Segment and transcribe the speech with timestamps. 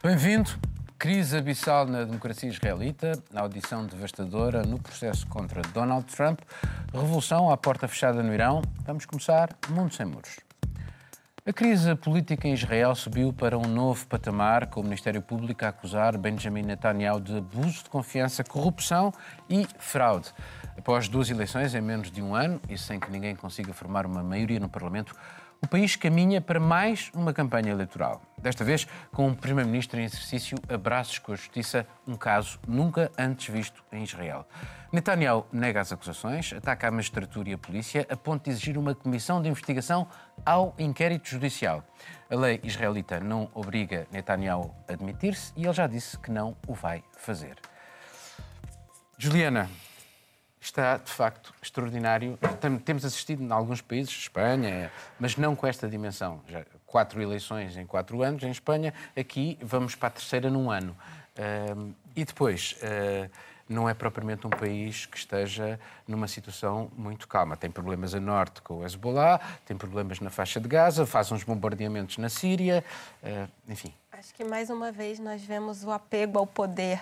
[0.00, 0.48] Bem-vindo.
[0.96, 6.38] Crise abissal na democracia israelita, audição devastadora no processo contra Donald Trump,
[6.92, 8.62] revolução à porta fechada no Irão.
[8.86, 10.38] Vamos começar Mundo Sem Muros.
[11.44, 15.68] A crise política em Israel subiu para um novo patamar, com o Ministério Público a
[15.68, 19.12] acusar Benjamin Netanyahu de abuso de confiança, corrupção
[19.50, 20.32] e fraude.
[20.76, 24.22] Após duas eleições em menos de um ano e sem que ninguém consiga formar uma
[24.22, 25.12] maioria no Parlamento,
[25.62, 28.22] o país caminha para mais uma campanha eleitoral.
[28.38, 33.10] Desta vez, com um Primeiro-Ministro em exercício a braços com a justiça, um caso nunca
[33.18, 34.46] antes visto em Israel.
[34.92, 38.94] Netanyahu nega as acusações, ataca a magistratura e a polícia, a ponto de exigir uma
[38.94, 40.06] comissão de investigação
[40.46, 41.84] ao inquérito judicial.
[42.30, 46.74] A lei israelita não obriga Netanyahu a admitir-se e ele já disse que não o
[46.74, 47.56] vai fazer.
[49.18, 49.68] Juliana,
[50.60, 52.38] está de facto extraordinário.
[52.84, 56.40] Temos assistido em alguns países, Espanha, mas não com esta dimensão.
[56.48, 60.96] Já quatro eleições em quatro anos em Espanha, aqui vamos para a terceira num ano.
[62.16, 63.30] e depois, uh,
[63.68, 67.56] não é propriamente um país que esteja numa situação muito calma.
[67.56, 71.44] Tem problemas a norte com o Hezbollah, tem problemas na faixa de Gaza, faz uns
[71.44, 72.82] bombardeamentos na Síria,
[73.22, 73.92] uh, enfim.
[74.10, 77.00] Acho que mais uma vez nós vemos o apego ao poder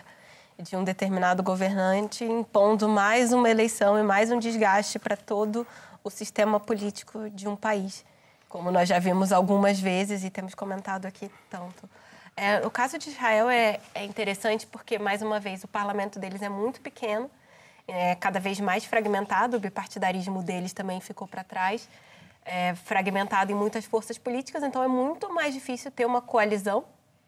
[0.58, 5.66] de um determinado governante impondo mais uma eleição e mais um desgaste para todo
[6.02, 8.04] o sistema político de um país,
[8.48, 11.88] como nós já vimos algumas vezes e temos comentado aqui tanto.
[12.34, 16.40] É, o caso de Israel é, é, interessante porque, mais uma vez, o parlamento deles
[16.40, 17.30] é muito pequeno,
[17.86, 21.88] é cada vez mais fragmentado, o bipartidarismo deles também ficou para trás,
[22.44, 26.84] é fragmentado em muitas forças políticas, então é muito mais difícil ter uma coalizão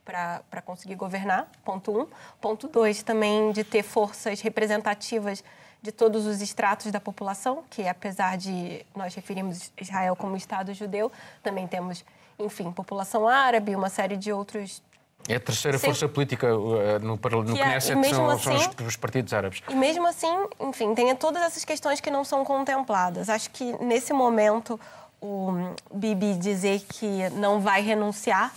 [0.08, 2.06] para conseguir governar, ponto um.
[2.40, 5.44] Ponto dois, também de ter forças representativas
[5.82, 11.12] de todos os estratos da população, que apesar de nós referirmos Israel como Estado judeu,
[11.42, 12.04] também temos,
[12.38, 14.82] enfim, população árabe, uma série de outros
[15.28, 15.86] é a terceira Sim.
[15.86, 19.60] força política uh, no, no que Knesset, é, são, assim, são os, os, partidos árabes.
[19.68, 23.28] E mesmo assim, enfim, tem todas essas questões que não são contempladas.
[23.28, 24.80] Acho que nesse momento
[25.20, 28.54] o Bibi dizer que não vai renunciar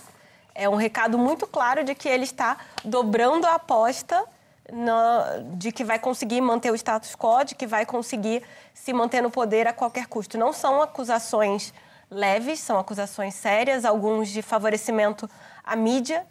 [0.54, 4.24] é um recado muito claro de que ele está dobrando a aposta
[4.72, 8.42] no, de que vai conseguir manter o status quo, de que vai conseguir
[8.72, 10.38] se manter no poder a qualquer custo.
[10.38, 11.72] Não são acusações
[12.10, 15.28] leves, são acusações sérias, alguns de favorecimento
[15.64, 16.26] à mídia,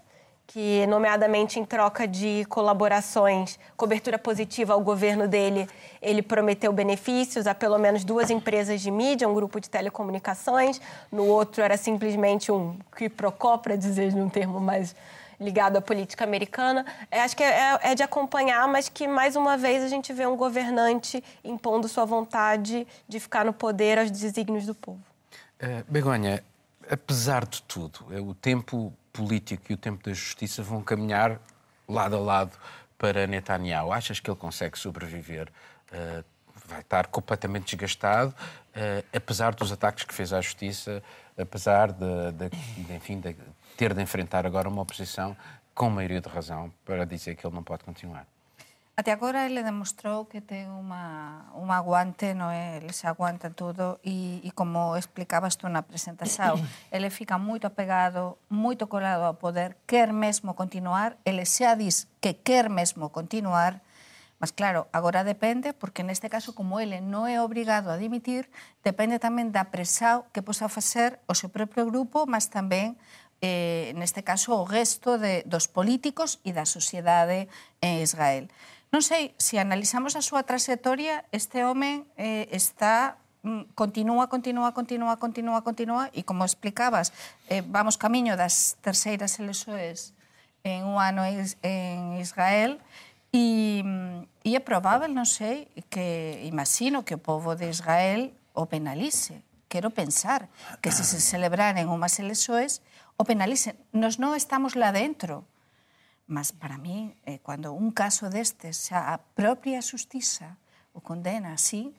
[0.51, 5.66] que, nomeadamente em troca de colaborações, cobertura positiva ao governo dele,
[6.01, 10.81] ele prometeu benefícios a pelo menos duas empresas de mídia, um grupo de telecomunicações.
[11.09, 14.94] No outro era simplesmente um quiprocó, para dizer num termo mais
[15.39, 16.85] ligado à política americana.
[17.09, 20.28] É, acho que é, é, de acompanhar, mas que, mais uma vez, a gente vê
[20.28, 25.00] um governante impondo sua vontade de ficar no poder aos desígnios do povo.
[25.63, 26.44] Uh, Begonha,
[26.89, 31.39] apesar de tudo, é o tempo político e o tempo da justiça vão caminhar
[31.88, 32.57] lado a lado
[32.97, 33.91] para Netanyahu.
[33.91, 35.49] Achas que ele consegue sobreviver?
[35.91, 36.23] Uh,
[36.66, 41.03] vai estar completamente desgastado, uh, apesar dos ataques que fez à justiça,
[41.38, 42.50] apesar de, de,
[42.83, 43.35] de, enfim, de
[43.75, 45.35] ter de enfrentar agora uma oposição
[45.73, 48.25] com maioria de razão para dizer que ele não pode continuar.
[49.01, 52.78] Até agora ele demostrou que ten unha, un aguante, no é?
[52.78, 56.62] ele se aguanta todo e, e como explicabas tú na presentación,
[56.94, 62.38] ele fica moito apegado, moito colado ao poder, quer mesmo continuar, ele xa dis que
[62.45, 63.81] quer mesmo continuar,
[64.41, 68.50] Mas claro, agora depende, porque neste caso, como ele non é obrigado a dimitir,
[68.81, 72.97] depende tamén da presa que posa facer o seu propio grupo, mas tamén
[73.41, 77.50] eh, neste caso o resto de, dos políticos e da sociedade
[77.81, 78.50] en Israel.
[78.91, 85.16] Non sei, se analizamos a súa trayectoria, este home eh, está mm, continúa, continúa, continúa,
[85.16, 87.16] continúa, continúa e como explicabas,
[87.47, 90.12] eh, vamos camiño das terceiras eleições
[90.68, 92.84] en un ano en Israel
[93.31, 99.39] mm, e é probável, non sei, que imagino que o povo de Israel o penalice.
[99.71, 100.51] Quero pensar
[100.83, 102.83] que se se celebraren unhas eleições,
[103.15, 103.80] o penalicen.
[103.95, 105.48] Nos non estamos lá dentro,
[106.31, 110.56] Mas para mí, eh, cando un caso destes xa a propia justiza
[110.95, 111.92] o condena así,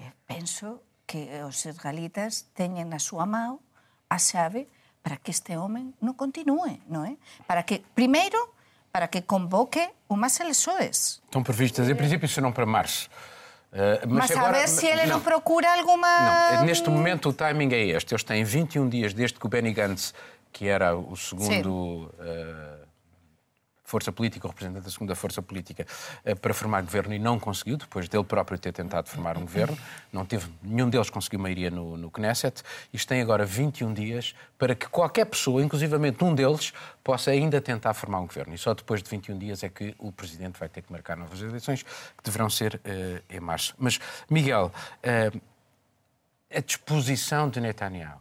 [0.00, 3.60] eh, penso que os israelitas teñen na súa mão
[4.08, 4.72] a xave
[5.04, 7.20] para que este home non continue, non é?
[7.44, 8.40] Para que, primeiro,
[8.88, 11.20] para que convoque unhas eleições.
[11.28, 13.12] Estão previstas, em princípio, serão para março.
[13.68, 16.08] Uh, mas, mas agora, a ver se ele não, não procura alguma...
[16.56, 18.16] Não, neste momento o timing é este.
[18.16, 20.16] Eles têm 21 dias desde que o Benny Gantz,
[20.56, 22.08] que era o segundo
[23.88, 25.86] força política, o representante da segunda força política,
[26.22, 29.76] eh, para formar governo e não conseguiu, depois dele próprio ter tentado formar um governo.
[30.12, 32.62] Não teve, nenhum deles conseguiu maioria no, no Knesset.
[32.92, 37.94] Isto tem agora 21 dias para que qualquer pessoa, inclusivamente um deles, possa ainda tentar
[37.94, 38.54] formar um governo.
[38.54, 41.40] E só depois de 21 dias é que o Presidente vai ter que marcar novas
[41.40, 43.74] eleições, que deverão ser uh, em março.
[43.78, 43.98] Mas,
[44.28, 44.70] Miguel,
[45.02, 45.40] uh,
[46.54, 48.20] a disposição de Netanyahu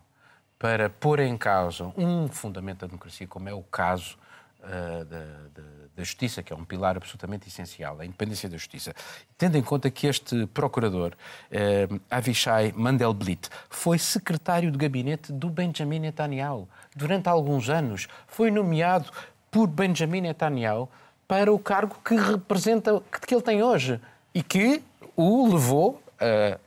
[0.57, 4.17] para pôr em causa um fundamento da democracia, como é o caso
[4.67, 5.63] uh, da, da,
[5.95, 8.93] da, justiça, que é um pilar absolutamente essencial, a independência da justiça,
[9.37, 15.99] tendo em conta que este procurador, uh, Avishai Mandelblit, foi secretário de gabinete do Benjamin
[15.99, 19.09] Netanyahu durante alguns anos, foi nomeado
[19.49, 20.89] por Benjamin Netanyahu
[21.27, 23.99] para o cargo que representa que ele tem hoje
[24.33, 24.83] e que
[25.15, 26.57] o levou a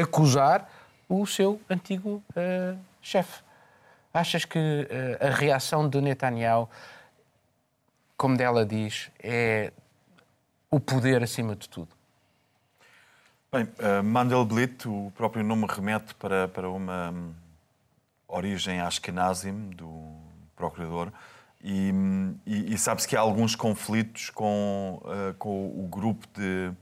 [0.00, 0.68] acusar
[1.08, 3.42] o seu antigo uh, chefe.
[4.12, 6.68] Achas que uh, a reação de Netanyahu,
[8.16, 9.72] como dela diz, é
[10.70, 11.88] o poder acima de tudo?
[13.52, 17.34] Bem, uh, Mandelblit, o próprio nome remete para, para uma um,
[18.26, 20.16] origem Ashkenazim do
[20.54, 21.12] procurador
[21.62, 21.92] e,
[22.44, 26.72] e, e sabe-se que há alguns conflitos com, uh, com o grupo de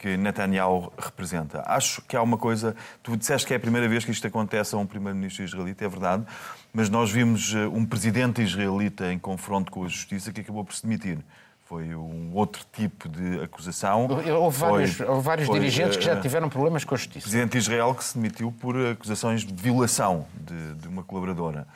[0.00, 1.62] que Netanyahu representa.
[1.66, 2.74] Acho que há uma coisa.
[3.02, 5.88] Tu disseste que é a primeira vez que isto acontece a um primeiro-ministro israelita, é
[5.88, 6.24] verdade,
[6.72, 10.74] mas nós vimos eh, um presidente israelita em confronto com a justiça que acabou por
[10.74, 11.18] se demitir.
[11.66, 14.08] Foi um outro tipo de acusação.
[14.38, 17.20] Houve vários, foi, houve vários foi, dirigentes que já eh, tiveram problemas com a justiça.
[17.20, 21.66] Presidente de Israel que se demitiu por acusações de violação de, de uma colaboradora.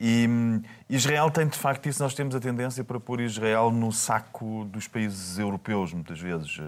[0.00, 2.02] E hum, Israel tem, de facto, isso.
[2.02, 6.60] Nós temos a tendência para pôr Israel no saco dos países europeus, muitas vezes.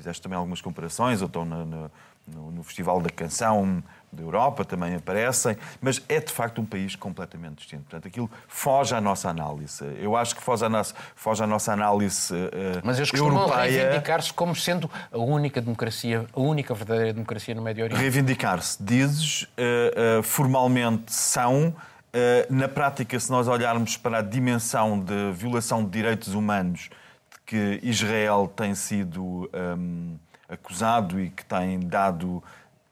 [0.00, 3.82] Eh, fizeste também algumas comparações, ou estão no, no, no, Festival da Canção
[4.12, 7.84] da Europa, também aparecem, mas é de facto um país completamente distinto.
[7.84, 9.84] Portanto, aquilo foge à nossa análise.
[10.00, 13.70] Eu acho que foge à nossa, foge à nossa análise uh, Mas eles costumam europeia...
[13.70, 18.00] reivindicar-se como sendo a única democracia, a única verdadeira democracia no Médio Oriente.
[18.00, 21.74] Reivindicar-se, dizes, uh, uh, formalmente são,
[22.48, 26.90] na prática, se nós olharmos para a dimensão de violação de direitos humanos
[27.50, 30.16] que Israel tem sido um,
[30.48, 32.40] acusado e que tem dado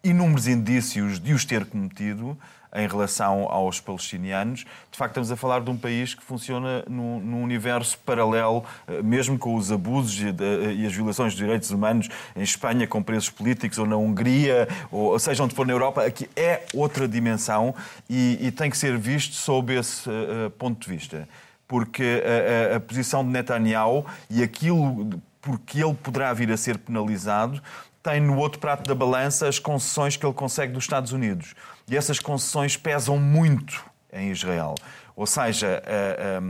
[0.02, 2.36] inúmeros indícios de os ter cometido
[2.74, 4.64] em relação aos palestinianos.
[4.90, 9.00] De facto, estamos a falar de um país que funciona num, num universo paralelo, eh,
[9.00, 13.00] mesmo com os abusos e, de, e, as violações de direitos humanos em Espanha, com
[13.00, 17.06] presos políticos, ou na Hungria, ou, ou seja, onde for na Europa, aqui é outra
[17.06, 17.72] dimensão
[18.10, 21.28] e, e tem que ser visto sob esse uh, ponto de vista
[21.68, 25.10] porque a, a, a posição de Netanyahu e aquilo
[25.40, 27.62] porque ele poderá vir a ser penalizado
[28.02, 31.54] tem no outro prato da balança as concessões que ele consegue dos Estados Unidos.
[31.86, 34.74] E essas concessões pesam muito em Israel.
[35.14, 36.40] Ou seja, a,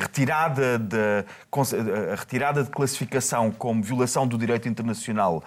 [0.00, 5.42] retirada de, a retirada de classificação como violação do direito internacional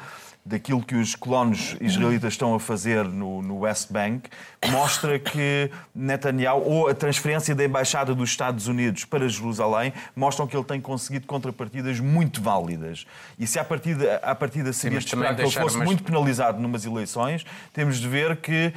[0.47, 4.29] daquilo que os colonos israelitas estão a fazer no, no, West Bank,
[4.69, 10.55] mostra que Netanyahu, ou a transferência da embaixada dos Estados Unidos para Jerusalém, mostram que
[10.55, 13.05] ele tem conseguido contrapartidas muito válidas.
[13.37, 15.85] E se à partida, à partida seria de esperar que ele fosse mas...
[15.85, 18.73] muito penalizado numas eleições, temos de ver que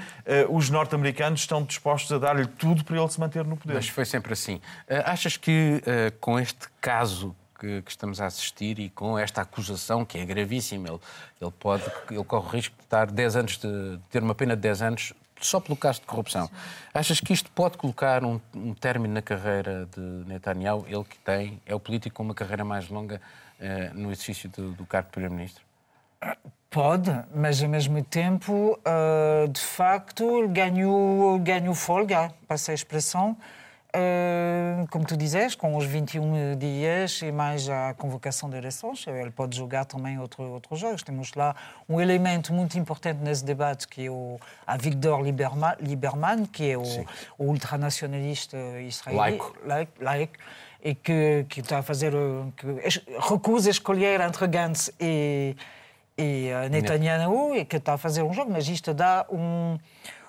[0.48, 3.74] uh, os norte-americanos estão dispostos a dar-lhe tudo para ele se manter no poder.
[3.74, 4.56] Mas foi sempre assim.
[4.56, 9.42] Uh, achas que uh, com este caso que, que, estamos a assistir e com esta
[9.42, 10.88] acusação que é gravíssima.
[10.88, 11.00] Ele,
[11.40, 14.56] ele, pode, ele corre o risco de estar 10 anos de, de ter uma pena
[14.56, 16.50] de 10 anos só pelo caso de corrupção.
[16.92, 21.60] Achas que isto pode colocar um, um, término na carreira de Netanyahu, ele que tem,
[21.64, 23.20] é o político com uma carreira mais longa
[23.58, 25.64] uh, no exercício do, do cargo de Primeiro-Ministro?
[26.70, 33.36] Pode, mas ao mesmo tempo, uh, de facto, ganhou, ganhou folga, passa a expressão,
[33.92, 39.32] Uh, como tu dizes, com os 21 dias e mais a convocação de eleições, ele
[39.32, 41.02] pode jogar também outro, outros jogos.
[41.02, 41.56] Temos lá
[41.88, 46.78] um elemento muito importante nesse debate, que é o a Victor Lieberman, Lieberman que é
[46.78, 46.84] o,
[47.36, 50.38] o ultranacionalista israelita, laico, laico
[50.82, 52.12] e que, que está a fazer,
[52.56, 52.66] que
[53.28, 55.56] recusa escolher entre Gantz e,
[56.16, 59.76] e Netanyahu, e que está a fazer um jogo, mas isto dá um,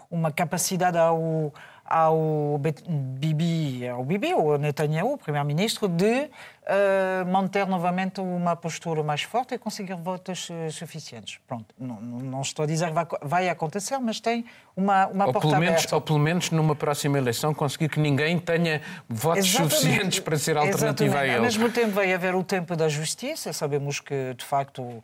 [0.10, 1.54] uma capacidade ao
[1.92, 9.04] ao Bibi, ao Bibi ou ao Netanyahu, o primeiro-ministro, de uh, manter novamente uma postura
[9.04, 11.40] mais forte e conseguir votos uh, suficientes.
[11.46, 14.46] Pronto, não, não, estou a dizer que vai, vai acontecer, mas tem
[14.76, 15.96] uma, uma ou porta pelo menos, aberta.
[15.96, 19.76] Ou pelo menos numa próxima eleição conseguir que ninguém tenha votos Exatamente.
[19.76, 21.18] suficientes para ser alternativa Exatamente.
[21.18, 21.36] a ele.
[21.36, 25.04] Ao mesmo tempo vai haver o tempo da justiça, sabemos que, de facto,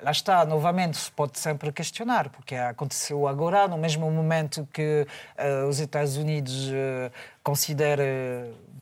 [0.00, 5.06] lá está, novamente, se pode sempre questionar, porque aconteceu agora, no mesmo momento que
[5.38, 7.10] uh, os Estados Unidos uh,
[7.42, 8.04] consideram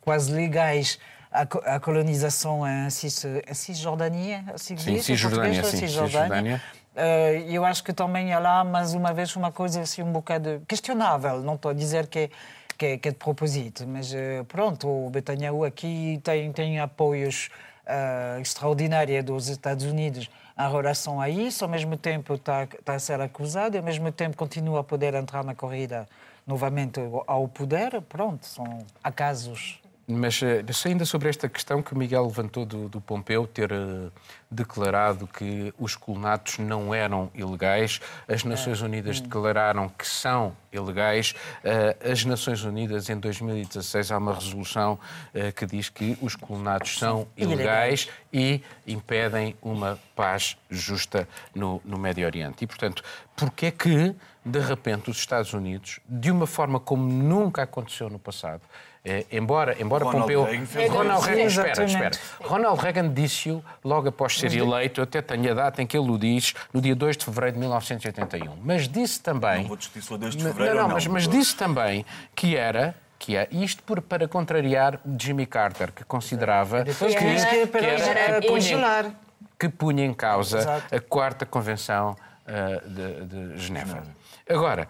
[0.01, 0.99] quase legais
[1.31, 6.63] a, a colonização em, Cis, em Cisjordânia, assim sim, Cisjordânia, sim, Cisjordânia.
[6.95, 10.63] Uh, eu acho que também há lá, mais uma vez, uma coisa assim um bocado
[10.67, 11.41] questionável.
[11.41, 12.31] Não estou a dizer que é,
[12.77, 17.49] que é, que é de propósito, mas uh, pronto, o Netanyahu aqui tem, tem apoios
[17.91, 22.99] uh, extraordinários dos Estados Unidos em relação a isso, ao mesmo tempo está, está a
[22.99, 26.09] ser acusado e ao mesmo tempo continua a poder entrar na corrida
[26.47, 28.01] novamente ao poder.
[28.03, 33.01] Pronto, são acasos mas eh, ainda sobre esta questão que o Miguel levantou do, do
[33.01, 34.11] Pompeu ter uh,
[34.51, 41.35] declarado que os colonatos não eram ilegais, as Nações Unidas declararam que são ilegais.
[41.65, 44.99] Uh, as Nações Unidas, em 2016, há uma resolução
[45.35, 51.99] uh, que diz que os colonatos são ilegais e impedem uma paz justa no, no
[51.99, 52.65] Médio Oriente.
[52.65, 53.03] E, portanto,
[53.37, 54.15] porquê é que,
[54.45, 58.63] de repente, os Estados Unidos, de uma forma como nunca aconteceu no passado,
[59.03, 60.45] é, embora embora Ronald Pompeu.
[60.45, 62.11] Reagan Ronald Reagan, espera, espera.
[62.43, 66.11] Ronald Reagan disse-o logo após ser eleito, eu até tenho a data em que ele
[66.11, 68.57] o diz, no dia 2 de fevereiro de 1981.
[68.63, 69.63] Mas disse também.
[69.63, 70.75] Não vou discutir só 2 de fevereiro.
[70.75, 72.05] Não, não, não, mas, mas disse também
[72.35, 77.67] que era que é isto por, para contrariar Jimmy Carter, que considerava que, que, era,
[77.67, 79.15] que era congelar.
[79.59, 80.95] Que punha em causa Exato.
[80.95, 82.17] a quarta convenção
[82.47, 84.05] uh, de, de Genebra.
[84.49, 84.89] Agora,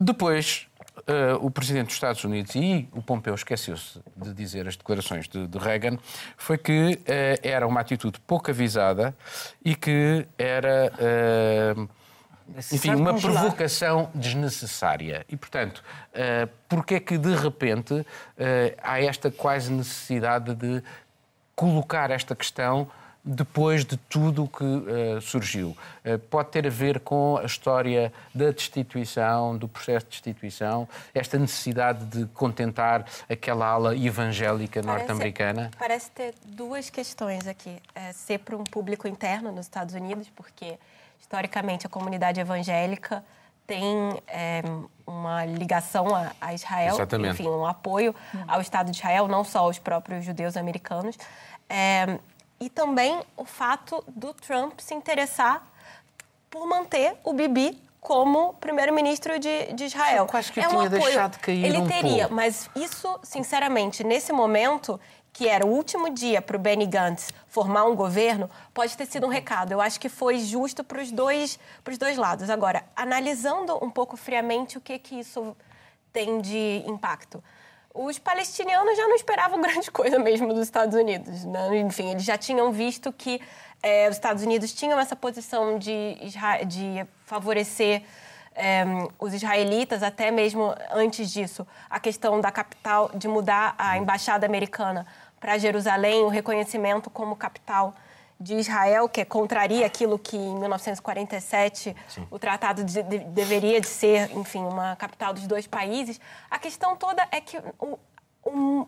[0.00, 0.66] depois
[1.06, 5.46] uh, o presidente dos Estados Unidos e o Pompeu esqueceu-se de dizer as declarações de,
[5.46, 5.98] de Reagan,
[6.36, 9.14] foi que uh, era uma atitude pouco avisada
[9.64, 10.92] e que era.
[11.76, 11.88] Uh,
[12.72, 13.42] enfim, uma congelar.
[13.42, 15.26] provocação desnecessária.
[15.28, 15.82] E, portanto,
[16.12, 18.06] uh, porquê é que, de repente,
[18.80, 20.80] há esta quase necessidade de
[21.56, 22.88] colocar esta questão
[23.26, 25.76] depois de tudo o que uh, surgiu.
[26.04, 31.36] Uh, pode ter a ver com a história da destituição, do processo de destituição, esta
[31.36, 35.72] necessidade de contentar aquela ala evangélica norte-americana?
[35.76, 37.82] Parece ter duas questões aqui.
[37.94, 40.78] É, ser para um público interno nos Estados Unidos, porque
[41.18, 43.24] historicamente a comunidade evangélica
[43.66, 43.88] tem
[44.28, 44.62] é,
[45.04, 47.42] uma ligação a, a Israel, Exatamente.
[47.42, 48.14] enfim, um apoio
[48.46, 51.18] ao Estado de Israel, não só aos próprios judeus americanos.
[51.68, 52.20] É,
[52.60, 55.62] e também o fato do Trump se interessar
[56.50, 60.18] por manter o Bibi como primeiro-ministro de, de Israel.
[60.18, 61.02] Eu quase que é um tinha apoio.
[61.02, 62.34] deixado cair Ele um teria, pouco.
[62.34, 64.98] mas isso, sinceramente, nesse momento
[65.32, 69.26] que era o último dia para o Benny Gantz formar um governo, pode ter sido
[69.26, 69.72] um recado.
[69.72, 71.58] Eu acho que foi justo para os dois,
[71.98, 72.48] dois lados.
[72.48, 75.54] Agora, analisando um pouco friamente o que, que isso
[76.10, 77.42] tem de impacto
[77.96, 81.44] os palestinianos já não esperavam grande coisa mesmo dos Estados Unidos.
[81.44, 81.78] Né?
[81.78, 83.40] Enfim, eles já tinham visto que
[83.82, 86.16] é, os Estados Unidos tinham essa posição de,
[86.66, 88.02] de favorecer
[88.54, 88.84] é,
[89.18, 95.06] os israelitas, até mesmo antes disso, a questão da capital, de mudar a embaixada americana
[95.38, 97.94] para Jerusalém, o reconhecimento como capital
[98.38, 102.26] de Israel, que contraria aquilo que em 1947 Sim.
[102.30, 106.20] o tratado de, de, deveria de ser, enfim, uma capital dos dois países.
[106.50, 107.98] A questão toda é que o,
[108.44, 108.86] o,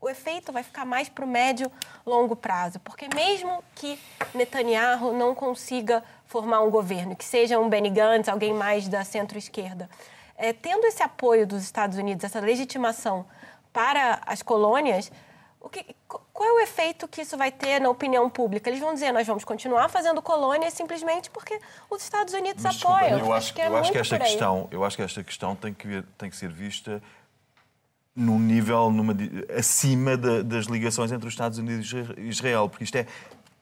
[0.00, 1.70] o efeito vai ficar mais para o médio
[2.06, 3.98] longo prazo, porque mesmo que
[4.34, 9.90] Netanyahu não consiga formar um governo, que seja um Benny Gantz, alguém mais da centro-esquerda,
[10.36, 13.26] é, tendo esse apoio dos Estados Unidos, essa legitimação
[13.72, 15.10] para as colônias,
[15.60, 15.84] o que,
[16.36, 18.68] qual é o efeito que isso vai ter na opinião pública?
[18.68, 23.18] Eles vão dizer, nós vamos continuar fazendo colônia simplesmente porque os Estados Unidos apoiam.
[23.18, 25.72] eu acho, que, é eu acho que esta questão, eu acho que esta questão tem
[25.72, 27.02] que, tem que ser vista
[28.14, 29.16] num nível numa,
[29.56, 33.06] acima das ligações entre os Estados Unidos e Israel, porque isto é,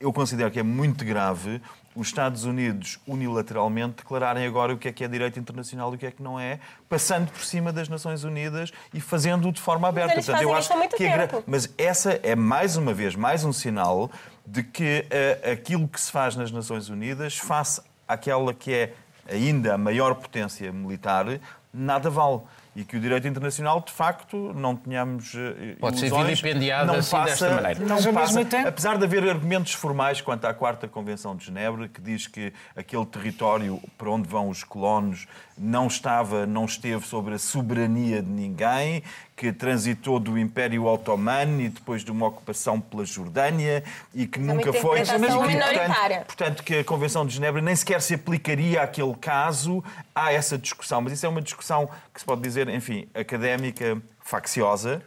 [0.00, 1.62] eu considero que é muito grave
[1.94, 5.98] os Estados Unidos unilateralmente declararem agora o que é que é direito internacional e o
[5.98, 6.58] que é que não é,
[6.88, 10.14] passando por cima das Nações Unidas e fazendo-o de forma aberta.
[10.16, 11.42] Mas, Portanto, eu acho que é gra...
[11.46, 14.10] Mas essa é mais uma vez mais um sinal
[14.46, 18.94] de que uh, aquilo que se faz nas Nações Unidas, face àquela que é
[19.30, 21.26] ainda a maior potência militar,
[21.72, 22.42] nada vale
[22.76, 26.96] e que o direito internacional, de facto, não tenhamos uh, Pode ilusões, ser vilipendiado não
[26.96, 27.80] assim passa, desta maneira.
[27.80, 28.68] Não Mas, passa, tempo...
[28.68, 33.06] apesar de haver argumentos formais quanto à Quarta Convenção de Genebra, que diz que aquele
[33.06, 35.26] território para onde vão os colonos
[35.56, 39.02] não estava, não esteve sobre a soberania de ninguém,
[39.36, 43.82] que transitou do Império Otomano e depois de uma ocupação pela Jordânia
[44.14, 45.00] e que nunca foi.
[45.00, 49.82] Mas, portanto, portanto, que a Convenção de Genebra nem sequer se aplicaria àquele caso.
[50.14, 55.02] Há essa discussão, mas isso é uma discussão que se pode dizer, enfim, académica, facciosa,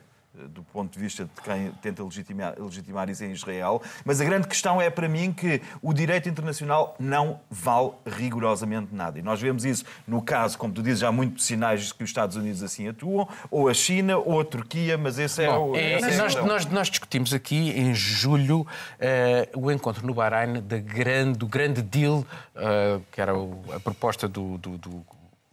[0.50, 3.82] do ponto de vista de quem tenta legitimar, legitimar isso em Israel.
[4.06, 9.18] Mas a grande questão é para mim que o direito internacional não vale rigorosamente nada.
[9.18, 12.36] E nós vemos isso no caso, como tu dizes, há muitos sinais que os Estados
[12.36, 15.76] Unidos assim atuam, ou a China, ou a Turquia, mas esse é Bom, o.
[15.76, 18.66] é, é nós, nós, nós discutimos aqui em julho
[19.00, 22.26] eh, o encontro no Bahrein da grande, do grande deal,
[22.56, 25.06] eh, que era o- a proposta do, do, do-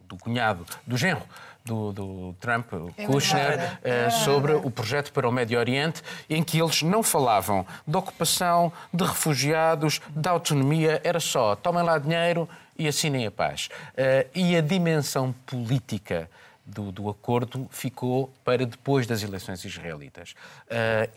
[0.07, 1.23] do cunhado, do genro
[1.65, 6.61] do, do Trump, o Kushner, eh, sobre o projeto para o Médio Oriente, em que
[6.61, 12.87] eles não falavam de ocupação, de refugiados, de autonomia, era só tomem lá dinheiro e
[12.87, 13.69] assinem a paz.
[13.97, 16.29] Eh, e a dimensão política
[16.63, 20.35] do, do acordo ficou para depois das eleições israelitas
[20.69, 21.09] eh,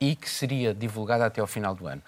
[0.00, 2.02] e que seria divulgada até ao final do ano.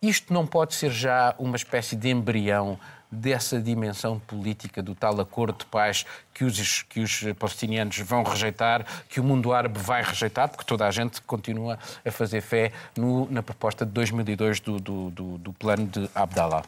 [0.00, 2.78] Isto não pode ser já uma espécie de embrião
[3.10, 8.84] dessa dimensão política do tal acordo de paz que os, que os palestinianos vão rejeitar,
[9.08, 13.30] que o mundo árabe vai rejeitar, porque toda a gente continua a fazer fé no-
[13.30, 16.62] na proposta de 2002 do, do, do- do plano de Abdallah,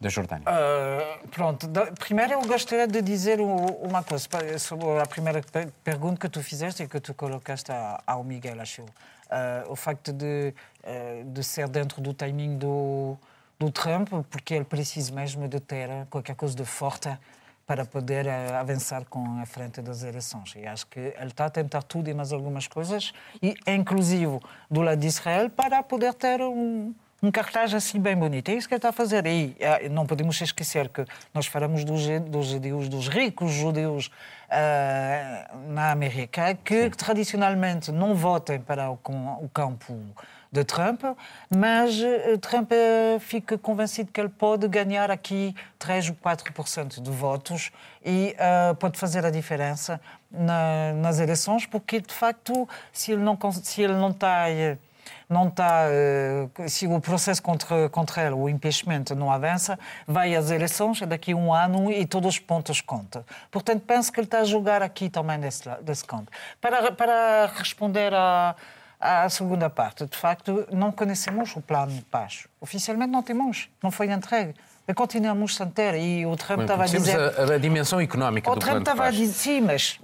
[0.00, 0.44] da Jordânia.
[0.46, 1.68] Uh, pronto,
[1.98, 4.28] primeiro eu gostaria de dizer uma coisa
[4.58, 7.72] sobre a primeira pe- pergunta que tu fizeste e que tu colocaste
[8.06, 8.82] ao Miguel, acho.
[8.82, 10.54] Uh, o facto de,
[10.84, 13.18] uh, de ser dentro do timing do,
[13.58, 17.10] do Trump, porque ele precisa mesmo de ter qualquer coisa de forte
[17.66, 20.54] para poder uh, avançar com a frente das eleições.
[20.56, 23.12] E acho que ele está a tentar tudo e mais algumas coisas,
[23.42, 24.38] e inclusive
[24.70, 28.48] do lado de Israel, para poder ter um, um cartaz assim bem bonito.
[28.48, 29.26] É isso que ele está a fazer.
[29.26, 34.10] E eh, não podemos esquecer que nós falamos dos, dos judeus, dos ricos judeus
[34.48, 39.94] eh, na América, que tradicionalmente não votem para o, com- o campo
[40.50, 41.02] de Trump,
[41.50, 47.10] mas eh, Trump eh, fica convencido que ele pode ganhar aqui 3 ou 4% de
[47.10, 47.70] votos
[48.04, 50.00] e eh, pode fazer a diferença
[50.30, 54.44] na- nas eleições, porque de facto, se ele não, se ele não está.
[55.28, 55.84] não está,
[56.68, 61.36] se o processo contra, contra ele, o impeachment, não avança, vai às eleições daqui a
[61.36, 63.22] um ano e todos os pontos contam.
[63.50, 66.30] Portanto, penso que ele está a jogar aqui também desse, desse canto.
[66.60, 68.54] Para, para responder à,
[69.00, 72.46] à segunda parte, de facto, não conhecemos o plano de paz.
[72.60, 74.54] Oficialmente não temos, não foi entregue.
[74.94, 75.94] Continuamos sem ter.
[75.96, 77.18] E o Trump estava a dizer...
[77.20, 79.16] a, a dimensão económica O do Trump plano de estava a paz.
[79.16, 80.00] dizer, sim, mas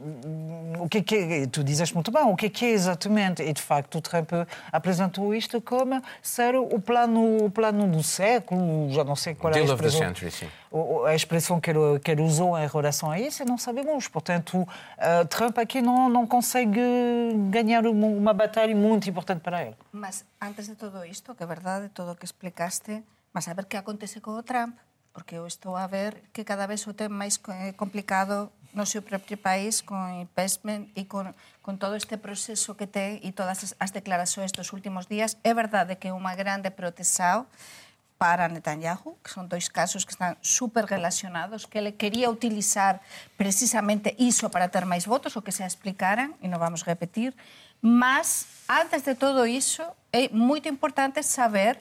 [0.84, 1.46] o que é que é?
[1.46, 3.42] Tu dizes muito bem, o que é que é exatamente?
[3.42, 4.30] E de facto o Trump
[4.70, 9.56] apresentou isto como ser o plano, o plano do século, já não sei qual é
[9.56, 10.08] a Deal of the expressão.
[10.14, 10.48] century, sim.
[10.70, 14.08] o- o- A expressão que ele, que ele usou em relação a isso, não sabemos.
[14.08, 14.66] Portanto,
[14.98, 16.80] eh, Trump aqui não, não consegue
[17.50, 19.76] ganhar uma, uma batalha muito importante para ele.
[19.92, 23.64] Mas antes de todo isto, que é verdade, todo o que explicaste, mas a ver
[23.66, 24.74] que acontece co Trump,
[25.12, 28.50] porque eu estou a ver que cada vez o ten máis co- eh, complicado
[28.82, 31.30] seu propio país con investment e con,
[31.62, 35.38] con todo este proceso que ten e todas as, declarações dos últimos días.
[35.46, 37.46] É verdade que é unha grande protesao
[38.18, 42.98] para Netanyahu, que son dois casos que están super relacionados, que ele quería utilizar
[43.38, 47.30] precisamente iso para ter máis votos, o que se explicaran, e non vamos repetir,
[47.78, 51.78] mas antes de todo iso é moito importante saber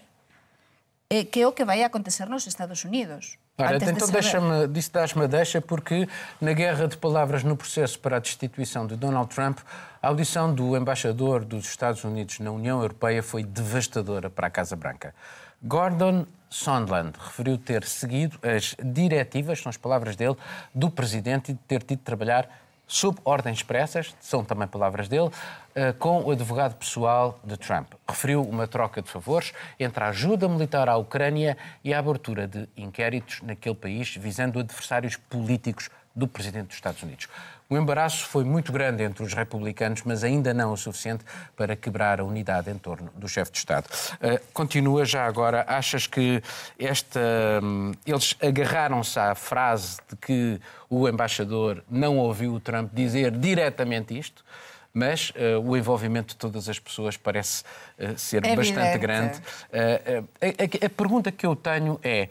[1.09, 3.41] eh, que é o que vai acontecer nos Estados Unidos.
[3.55, 6.09] Ora, então deixa-me, disse dás-me a deixa, porque
[6.41, 9.59] na guerra de palavras no processo para a destituição de Donald Trump,
[10.01, 14.75] a audição do embaixador dos Estados Unidos na União Europeia foi devastadora para a Casa
[14.75, 15.13] Branca.
[15.61, 20.35] Gordon Sondland referiu ter seguido as diretivas, são as palavras dele,
[20.73, 22.49] do presidente e de ter tido de trabalhar
[22.87, 25.29] sob ordens expressas, são também palavras dele,
[25.75, 27.93] eh, com o advogado pessoal de Trump.
[28.07, 32.67] Referiu uma troca de favores entre a ajuda militar à Ucrânia e a abertura de
[32.77, 37.27] inquéritos naquele país visando adversários políticos do presidente dos Estados Unidos.
[37.69, 41.23] O embaraço foi muito grande entre os republicanos, mas ainda não o suficiente
[41.55, 43.87] para quebrar a unidade em torno do chefe de Estado.
[44.21, 46.43] Eh, continua já agora, achas que
[46.77, 47.19] esta,
[47.63, 54.17] hum, eles agarraram-se à frase de que o embaixador não ouviu o Trump dizer diretamente
[54.17, 54.45] isto?
[54.93, 57.63] Mas eh, o envolvimento de todas as pessoas parece
[57.97, 58.57] eh, ser Evidente.
[58.73, 59.41] bastante grande.
[59.71, 62.29] Eh, a, a- a pergunta que eu tenho é: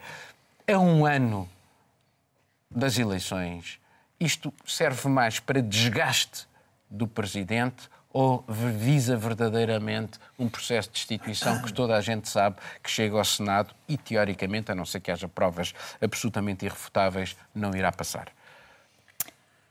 [0.65, 1.49] é um ano
[2.75, 3.79] das eleições,
[4.19, 6.47] isto serve mais para desgaste
[6.89, 12.89] do presidente ou visa verdadeiramente um processo de destituição que toda a gente sabe que
[12.89, 17.91] chega ao Senado e, teoricamente, a não ser que haja provas absolutamente irrefutáveis, não irá
[17.91, 18.31] passar?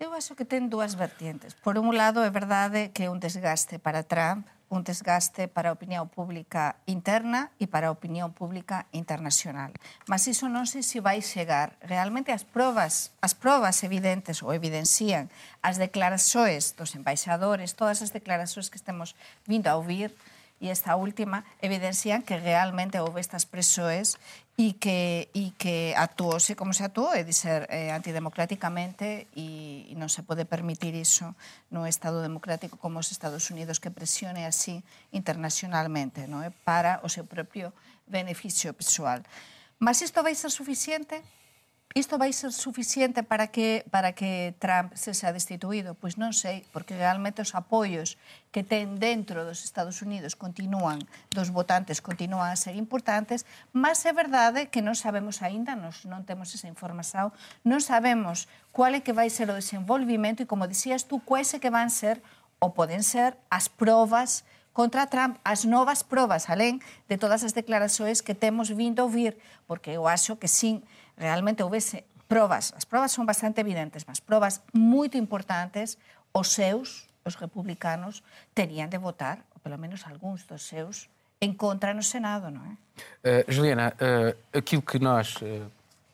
[0.01, 1.55] Eu acho que ten dúas vertientes.
[1.55, 5.77] Por un lado, é verdade que é un desgaste para Trump, un desgaste para a
[5.77, 9.77] opinión pública interna e para a opinión pública internacional.
[10.09, 11.77] Mas iso non sei se vai chegar.
[11.85, 15.29] Realmente as probas, as probas evidentes ou evidencian
[15.61, 19.13] as declaraxoes dos embaixadores, todas as declaraxoes que estemos
[19.45, 20.17] vindo a ouvir,
[20.63, 24.15] e esta última evidencian que realmente houve estas presoes
[24.57, 30.12] e que, e que actuouse como se actuou, é dizer, eh, antidemocráticamente e, e non
[30.12, 31.33] se pode permitir iso
[31.73, 34.85] no Estado democrático como os Estados Unidos que presione así
[35.17, 36.53] internacionalmente non é?
[36.53, 37.73] Eh, para o seu propio
[38.05, 39.25] beneficio pessoal.
[39.81, 41.25] Mas isto vai ser suficiente
[41.95, 45.93] isto vai ser suficiente para que para que Trump se sea destituído?
[45.95, 48.17] Pois non sei, porque realmente os apoios
[48.49, 53.45] que ten dentro dos Estados Unidos continúan, dos votantes continúan a ser importantes,
[53.77, 57.29] mas é verdade que non sabemos aínda, nos non temos esa información,
[57.61, 61.61] non sabemos cuál é que vai ser o desenvolvimento e, como dicías tú, quais é
[61.61, 62.25] que van ser
[62.57, 68.25] ou poden ser as probas contra Trump as novas probas, alén de todas as declarações
[68.25, 69.37] que temos vindo ouvir,
[69.69, 70.81] porque eu acho que sin
[71.23, 76.01] realmente houvese probas, as probas son bastante evidentes, mas probas moito importantes,
[76.35, 81.07] os seus, os republicanos, terían de votar, ou pelo menos algúns dos seus,
[81.43, 82.75] en contra no Senado, non é?
[83.23, 85.67] Uh, Juliana, uh, aquilo que nós uh,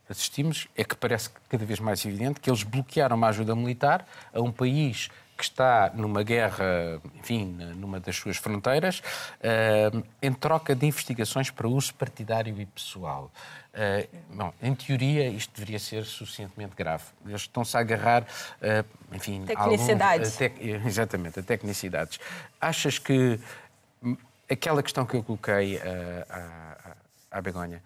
[0.09, 4.41] assistimos é que parece cada vez mais evidente que eles bloquearam uma ajuda militar a
[4.41, 7.45] um país que está numa guerra, enfim,
[7.77, 13.31] numa das suas fronteiras, uh, em troca de investigações para uso partidário e pessoal.
[13.73, 17.05] Uh, bom, em teoria, isto deveria ser suficientemente grave.
[17.25, 19.45] Eles estão-se a agarrar, uh, enfim...
[19.45, 20.33] Tecnicidades.
[20.33, 22.19] Alguns, tec, exatamente, a tecnicidades.
[22.61, 23.39] Achas que
[24.51, 25.81] aquela questão que eu coloquei
[26.29, 26.97] à,
[27.31, 27.81] à Begonha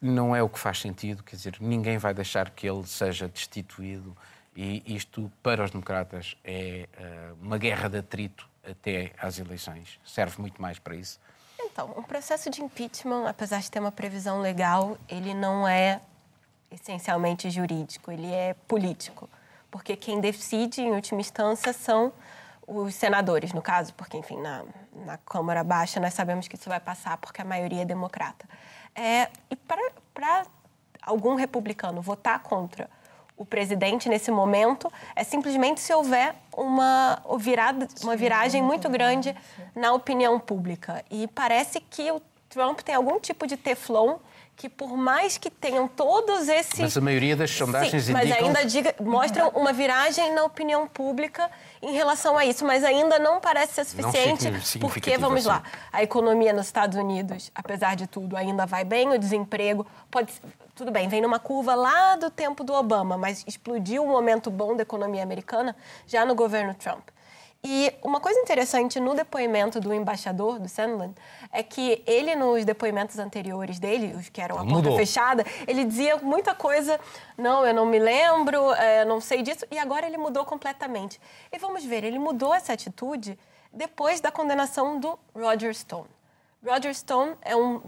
[0.00, 1.24] não é o que faz sentido?
[1.24, 4.16] Quer dizer, ninguém vai deixar que ele seja destituído
[4.56, 10.00] e isto, para os democratas, é uh, uma guerra de atrito até às eleições.
[10.04, 11.20] Serve muito mais para isso.
[11.60, 16.00] Então, o processo de impeachment, apesar de ter uma previsão legal, ele não é
[16.70, 19.28] essencialmente jurídico, ele é político.
[19.70, 22.12] Porque quem decide, em última instância, são
[22.66, 24.64] os senadores, no caso, porque, enfim, na,
[25.04, 28.48] na Câmara Baixa nós sabemos que isso vai passar porque a maioria é democrata.
[28.94, 30.46] É, e para
[31.02, 32.88] algum republicano votar contra
[33.36, 39.36] o presidente nesse momento é simplesmente se houver uma virada, uma viragem muito grande
[39.74, 41.04] na opinião pública.
[41.10, 44.16] E parece que o Trump tem algum tipo de teflon
[44.56, 46.80] que por mais que tenham todos esses...
[46.80, 51.50] Mas a maioria das sondagens Sim, mas ainda diga, mostram uma viragem na opinião pública
[51.82, 55.62] em relação a isso, mas ainda não parece ser suficiente, porque, vamos lá,
[55.92, 60.32] a economia nos Estados Unidos, apesar de tudo, ainda vai bem, o desemprego pode...
[60.74, 64.76] Tudo bem, vem numa curva lá do tempo do Obama, mas explodiu um momento bom
[64.76, 65.74] da economia americana
[66.06, 67.08] já no governo Trump.
[67.68, 71.12] E uma coisa interessante no depoimento do embaixador, do Sandland,
[71.50, 76.16] é que ele, nos depoimentos anteriores dele, os que eram a porta fechada, ele dizia
[76.18, 77.00] muita coisa,
[77.36, 81.20] não, eu não me lembro, é, não sei disso, e agora ele mudou completamente.
[81.50, 83.36] E vamos ver, ele mudou essa atitude
[83.72, 86.06] depois da condenação do Roger Stone.
[86.64, 87.82] Roger Stone é um,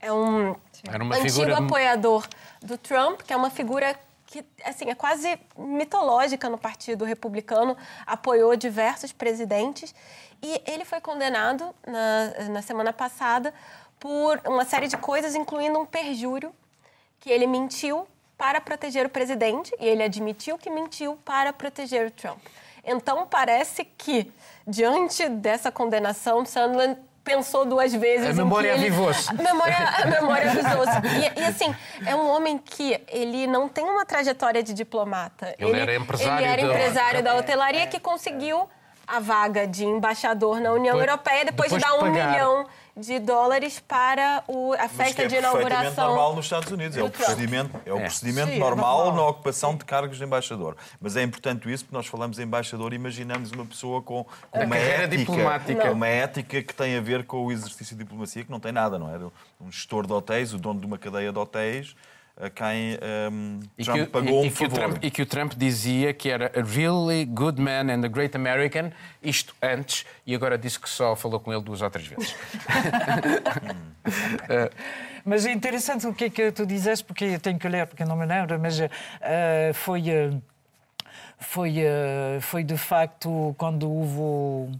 [0.00, 1.58] é um antigo figura...
[1.58, 2.26] apoiador
[2.62, 3.94] do Trump, que é uma figura
[4.28, 7.74] que assim, é quase mitológica no Partido Republicano,
[8.06, 9.94] apoiou diversos presidentes.
[10.42, 13.54] E ele foi condenado na, na semana passada
[13.98, 16.54] por uma série de coisas, incluindo um perjúrio,
[17.18, 22.10] que ele mentiu para proteger o presidente, e ele admitiu que mentiu para proteger o
[22.10, 22.38] Trump.
[22.84, 24.30] Então, parece que,
[24.66, 28.30] diante dessa condenação, Sandland pensou duas vezes.
[28.30, 28.86] A memória ele...
[28.86, 29.28] avivou-se.
[29.30, 30.98] A memória, a memória avivou-se.
[31.36, 31.74] E, e, assim,
[32.06, 35.54] é um homem que ele não tem uma trajetória de diplomata.
[35.58, 38.68] Ele, ele era empresário, ele era empresário da, da hotelaria que conseguiu
[39.06, 42.30] a vaga de embaixador na União depois, Europeia depois, depois de dar um pagar.
[42.30, 42.66] milhão
[42.98, 46.08] de dólares para o, a festa é de inauguração.
[46.08, 46.96] normal nos Estados Unidos.
[46.96, 48.00] É o procedimento, é o é.
[48.00, 50.76] procedimento Sim, normal, é normal, na ocupação de cargos de embaixador.
[51.00, 54.64] Mas é importante isso, porque nós falamos em embaixador e imaginamos uma pessoa com, com
[54.64, 55.92] uma ética, diplomática.
[55.92, 58.98] uma ética que tem a ver com o exercício de diplomacia, que não tem nada,
[58.98, 59.18] não é?
[59.60, 61.94] Um gestor de hotéis, o dono de uma cadeia de hotéis,
[62.40, 62.98] a quem
[63.30, 64.78] um, Trump que, pagou e, um favor.
[64.78, 68.36] Trump, e que o Trump dizia que era a really good man and a great
[68.36, 72.34] American, isto antes, e agora disse que só falou com ele duas ou três vezes.
[75.24, 78.04] mas é interessante o que é que tu dizes, porque eu tenho que ler, porque
[78.04, 78.88] não me lembro, mas uh,
[79.74, 80.42] foi, uh,
[81.38, 84.78] foi, uh, foi de facto quando houve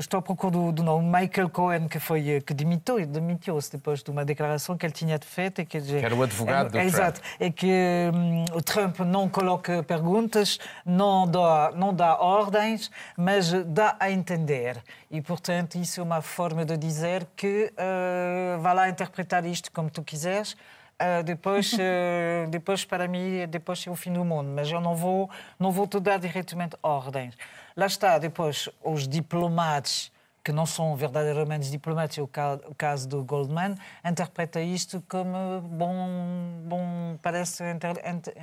[0.00, 4.10] estou à procura do, do nome, Michael Cohen, que foi que demitiu, demitiu-se depois de
[4.10, 5.60] uma declaração que ele tinha feito.
[5.60, 6.94] E que, que era o advogado do é, Trump.
[6.94, 7.20] Exato.
[7.38, 13.96] E que hum, o Trump não coloca perguntas, não dá, não dá ordens, mas dá
[14.00, 14.82] a entender.
[15.08, 19.88] E, portanto, isso é uma forma de dizer que uh, vá lá interpretar isto como
[19.88, 20.56] tu quiseres.
[21.00, 24.50] Uh, depois, uh, depois, para mim, depois é o fim do mundo.
[24.54, 27.36] Mas eu não vou, não vou te dar diretamente ordens.
[27.76, 30.12] Lá está, depois, os diplomatas
[30.44, 32.28] que não são verdadeiramente diplomatas, é o
[32.76, 38.34] caso do Goldman, interpreta isto como bom, bom parece inter, inter,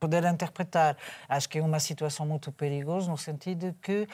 [0.00, 0.96] poder interpretar.
[1.28, 4.08] Acho que é uma situação muito perigosa no sentido que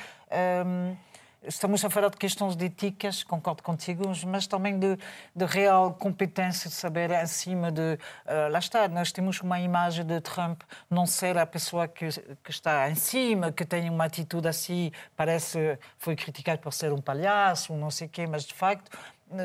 [0.66, 0.96] um,
[1.42, 4.98] Estamos a falar de questões de éticas, concordo contigo, mas também de,
[5.34, 7.80] de real competência de saber acima de.
[7.80, 12.08] Uh, lá está, nós temos uma imagem de Trump não ser a pessoa que,
[12.44, 15.78] que está em cima, que tem uma atitude assim, parece.
[15.96, 18.90] foi criticado por ser um palhaço, não sei o quê, mas de facto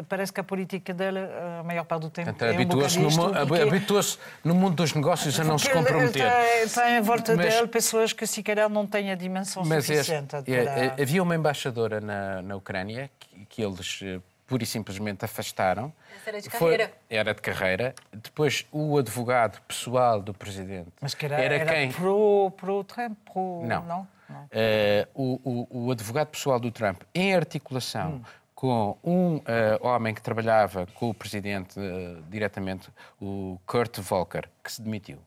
[0.08, 1.20] parece que a política dele,
[1.60, 4.02] a maior parte do tempo, Portanto, é habitua-se um no, habitua
[4.44, 6.26] no mundo dos negócios a não se comprometer.
[6.64, 10.36] Está em volta mas, dele pessoas que se calhar não têm a dimensão mas suficiente.
[10.38, 10.86] Este, é, para...
[10.86, 15.94] é, havia uma embaixadora na, na Ucrânia que, que eles eh, pura e simplesmente afastaram.
[16.26, 16.88] Era de carreira.
[16.88, 17.96] Foi, era de carreira.
[18.12, 20.90] Depois, o advogado pessoal do presidente.
[21.00, 21.92] Mas que era, era, era quem?
[21.92, 23.18] Pro, pro Trump?
[23.32, 23.64] Pro...
[23.66, 23.84] Não.
[23.84, 24.08] não?
[24.30, 24.44] não.
[24.46, 28.22] Uh, o, o, o, advogado pessoal do Trump, em articulação hum
[28.56, 29.42] com um uh,
[29.82, 32.88] homem que trabalhava com o presidente uh, diretamente,
[33.22, 35.20] o Kurt Volker, que se demitiu,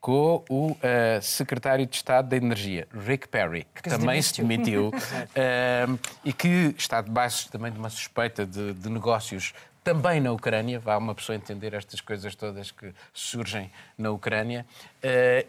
[0.00, 0.76] com o uh,
[1.20, 6.32] secretário de Estado da Energia, Rick Perry, que, que também se demitiu, se demitiu e
[6.32, 9.52] que está debaixo também de uma suspeita de, de negócios
[9.84, 14.66] também na Ucrânia, vá uma pessoa entender estas coisas todas que surgem na Ucrânia,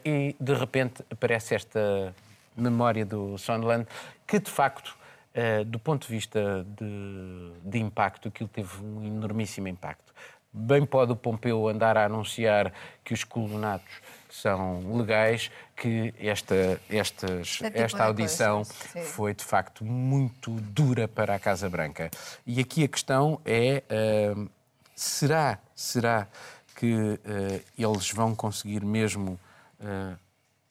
[0.02, 2.14] e de repente aparece esta
[2.56, 3.86] memória do Sondland,
[4.26, 4.96] que de facto
[5.34, 10.12] Uh, do ponto de vista de, de, impacto, aquilo teve um enormíssimo impacto.
[10.52, 12.70] Bem pode o Pompeu andar a anunciar
[13.02, 13.90] que os colonatos
[14.28, 18.62] são legais, que esta, estas, esta audição
[19.14, 22.10] foi de facto muito dura para a Casa Branca.
[22.46, 23.82] E aqui a questão é:
[24.36, 24.50] uh,
[24.94, 26.28] será, será
[26.76, 27.18] que uh,
[27.78, 29.40] eles vão conseguir mesmo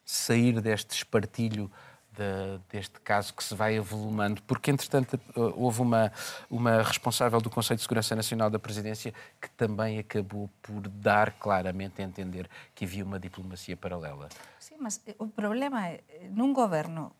[0.06, 1.70] sair deste espartilho?
[2.12, 6.12] De, deste caso que se vai avolumando, porque, entretanto, houve uma,
[6.50, 12.02] uma responsável do Conselho de Segurança Nacional da Presidência que também acabou por dar claramente
[12.02, 14.28] a entender que havia uma diplomacia paralela.
[14.60, 17.16] Sim, mas o problema é, num governo,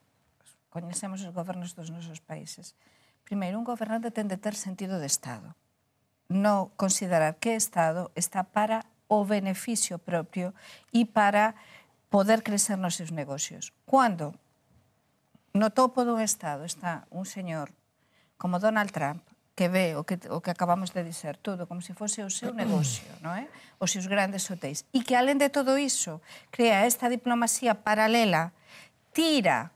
[0.70, 2.76] conhecemos os governos dos nossos países,
[3.24, 5.56] primeiro, um governante tem de ter sentido de Estado.
[6.28, 10.54] Não considerar que Estado está para o beneficio propio
[10.94, 11.54] e para
[12.10, 13.72] poder crecer nos seus negocios.
[13.86, 14.34] Quando
[15.54, 17.72] no topo dun Estado está un señor
[18.40, 19.22] como Donald Trump
[19.56, 22.56] que ve o que, o que acabamos de dizer todo como se fose o seu
[22.56, 23.46] negocio, non é?
[23.78, 24.88] Os seus grandes hotéis.
[24.96, 28.56] E que, além de todo iso, crea esta diplomacia paralela,
[29.12, 29.70] tira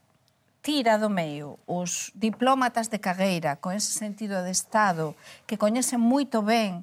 [0.66, 5.14] tira do meio os diplomatas de cagueira con ese sentido de Estado
[5.46, 6.82] que coñecen moito ben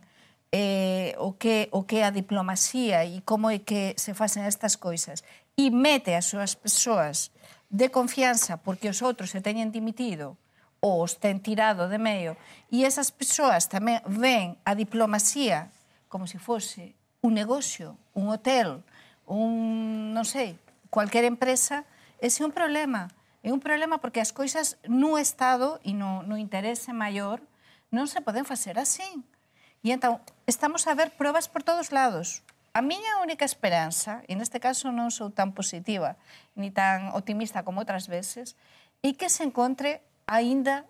[0.54, 4.78] eh, o, que, o que é a diplomacia e como é que se facen estas
[4.78, 5.26] coisas
[5.58, 7.34] e mete as súas persoas
[7.72, 10.36] de confianza porque os outros se teñen dimitido
[10.84, 12.36] ou os ten tirado de medio
[12.68, 15.72] e esas persoas tamén ven a diplomacia
[16.12, 16.92] como se fose
[17.24, 18.84] un negocio, un hotel,
[19.24, 20.60] un, non sei,
[20.92, 21.88] cualquier empresa,
[22.20, 23.08] ese é un problema.
[23.40, 27.40] É un problema porque as coisas no Estado e no, no interese maior
[27.88, 29.06] non se poden facer así.
[29.80, 32.44] E entón, estamos a ver probas por todos lados.
[32.72, 36.16] A miña única esperanza, e neste caso non sou tan positiva
[36.56, 38.56] ni tan optimista como outras veces,
[39.04, 40.88] é que se encontre aínda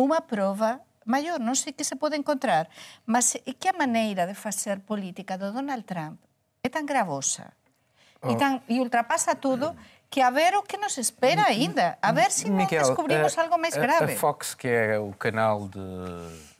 [0.00, 1.36] unha prova maior.
[1.44, 2.72] Non sei que se pode encontrar,
[3.04, 6.16] mas é que a maneira de facer política do Donald Trump
[6.64, 7.52] é tan gravosa
[8.24, 8.32] oh.
[8.32, 9.76] e, tan, e ultrapasa tudo
[10.08, 12.00] que a ver o que nos espera aínda.
[12.00, 14.12] A ver se si non descubrimos algo máis grave.
[14.12, 15.84] A Fox, que é o canal de...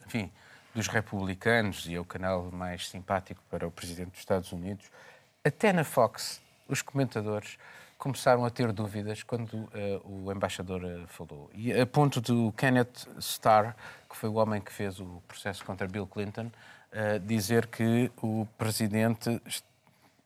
[0.05, 0.29] Enfim,
[0.73, 4.89] dos republicanos, e é o canal mais simpático para o presidente dos Estados Unidos,
[5.43, 7.57] até na Fox, os comentadores
[7.97, 9.69] começaram a ter dúvidas quando uh,
[10.03, 11.49] o embaixador uh, falou.
[11.53, 13.75] E a ponto do Kenneth Starr,
[14.09, 16.47] que foi o homem que fez o processo contra Bill Clinton,
[16.91, 19.41] uh, dizer que o presidente,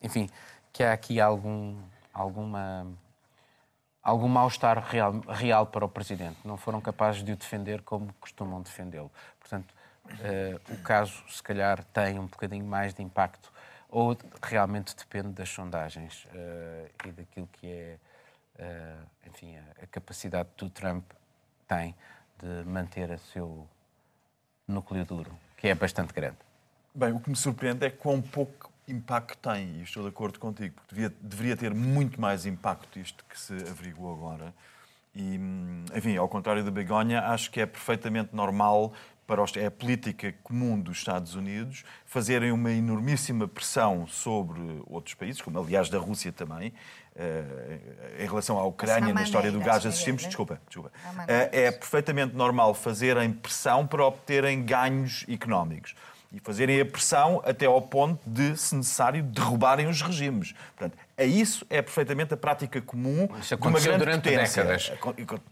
[0.02, 0.30] enfim,
[0.74, 1.76] que há aqui algum,
[2.14, 2.88] alguma
[4.02, 6.38] algum mal-estar real, real para o presidente.
[6.46, 9.12] Não foram capazes de o defender como costumam defendê-lo.
[9.38, 9.74] Portanto,
[10.14, 13.52] uh, o caso, se calhar, tem um bocadinho mais de impacto
[13.90, 17.98] ou realmente depende das sondagens uh, e daquilo que é,
[18.60, 21.04] uh, enfim, a, a, capacidade que o Trump
[21.68, 21.96] tem
[22.38, 23.68] de manter o seu
[24.68, 26.38] núcleo duro, que é bastante grande?
[26.94, 30.76] Bem, o que me surpreende é quão pouco impacto tem, e estou de acordo contigo,
[30.76, 34.54] porque devia, deveria ter muito mais impacto isto que se averiguou agora.
[35.14, 38.94] E, hum, enfim, ao contrário da Begonha, acho que é perfeitamente normal
[39.28, 45.14] para os, é a política comum dos Estados Unidos fazerem uma enormíssima pressão sobre outros
[45.16, 46.74] países, como aliás da Rússia também,
[47.14, 47.80] eh,
[48.20, 50.24] em relação à Ucrânia, na história do gás, assistimos.
[50.24, 50.92] Desculpa, desculpa.
[51.28, 55.94] Eh, é perfeitamente normal fazerem pressão para obterem ganhos económicos
[56.32, 60.54] e fazerem a pressão até ao ponto de, se necessário, derrubarem os regimes.
[60.76, 64.64] Portanto, é isso é perfeitamente a prática comum Isso de uma grande durante potência.
[64.64, 64.92] décadas.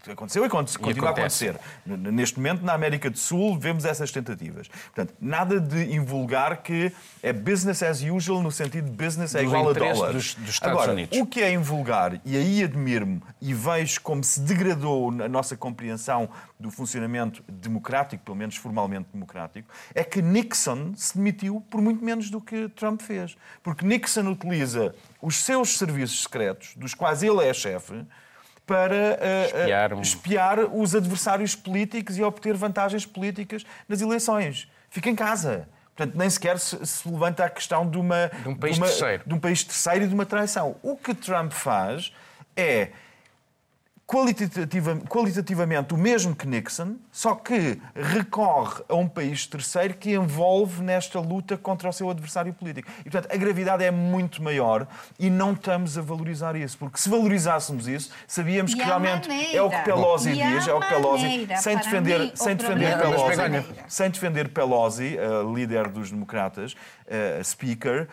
[0.08, 1.48] Aconteceu e continua a acontece.
[1.48, 1.56] acontecer.
[1.84, 4.68] Neste momento, na América do Sul, vemos essas tentativas.
[4.68, 9.68] Portanto, nada de invulgar que é business as usual no sentido de business é igual
[9.68, 10.12] a dólar.
[10.12, 11.18] dos- dos Estados Agora, Unidos.
[11.18, 16.28] o que é invulgar, e aí admiro-me e vejo como se degradou a nossa compreensão
[16.60, 22.30] do funcionamento democrático, pelo menos formalmente democrático, é que Nixon se demitiu por muito menos
[22.30, 23.36] do que Trump fez.
[23.62, 28.04] Porque Nixon utiliza os seus serviços secretos, dos quais ele é chefe,
[28.66, 34.68] para eh, Espiar um- espiar os adversários políticos e obter vantagens políticas nas eleições.
[34.90, 35.68] Fica em casa.
[35.94, 39.22] Portanto, nem sequer se, se levanta a questão de, uma, De um país uma- terceiro.
[39.26, 40.76] de um país terceiro e de uma traição.
[40.82, 42.12] O que Trump faz
[42.56, 42.88] é
[44.06, 50.80] qualitativa- qualitativamente o mesmo que Nixon, só que recorre a um país terceiro que envolve
[50.82, 52.88] nesta luta contra o seu adversário político.
[53.00, 54.86] E, portanto, a gravidade é muito maior
[55.18, 59.56] e não estamos a valorizar isso, porque se valorizássemos isso, sabíamos E que realmente maneira.
[59.58, 62.84] é o que Pelosi E diz, é o que Pelosi, sem defender, mim, sem defender
[62.84, 63.66] é Pelosi, maneira.
[63.88, 66.76] sem defender Pelosi, a líder dos democratas,
[67.40, 68.06] a speaker,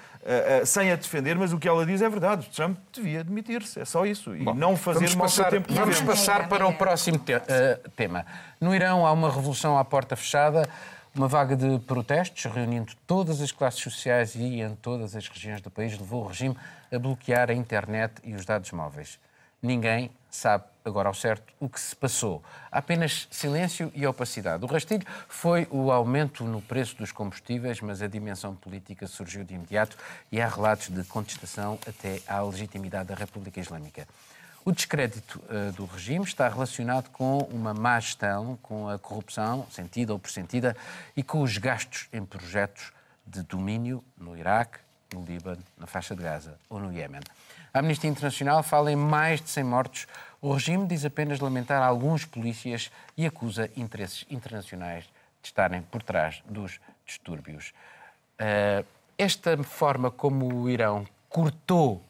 [0.66, 2.50] sem a defender, mas o que ela diz é verdade.
[2.56, 4.36] Trump devia demitir-se, é só isso.
[4.36, 7.34] E Bom, não fazer mal passar, seu tempo de Vamos passar para o próximo te-
[7.34, 8.26] eh, tema.
[8.62, 10.66] No Irão há uma revolução à porta fechada,
[11.14, 15.70] uma vaga de protestos, reunindo todas as classes sociais e em todas as regiões do
[15.70, 16.56] país, levou o regime
[16.90, 19.20] a bloquear a internet e os dados móveis.
[19.62, 22.42] Ninguém sabe agora ao certo o que se passou.
[22.72, 24.64] Há apenas silêncio e opacidade.
[24.64, 29.54] O rastilho foi o aumento no preço dos combustíveis, mas a dimensão política surgiu de
[29.54, 29.98] imediato
[30.32, 34.08] e há relatos de contestação até à legitimidade da República Islâmica.
[34.66, 40.14] O descrédito eh, do regime está relacionado com uma má gestão, com a corrupção, sentida
[40.14, 40.76] ou pressentida,
[41.18, 42.94] e com os gastos em projetos
[43.28, 44.80] de domínio no Iraque,
[45.14, 47.20] no Líbano, na faixa de Gaza ou no Iémen.
[47.74, 50.08] A Amnistia Internacional fala em mais de 100 mortos.
[50.42, 55.04] O regime diz apenas lamentar alguns polícias e acusa interesses internacionais
[55.42, 57.74] de estarem por trás dos distúrbios.
[58.40, 58.86] Eh,
[59.18, 62.02] esta forma como o Irão cortou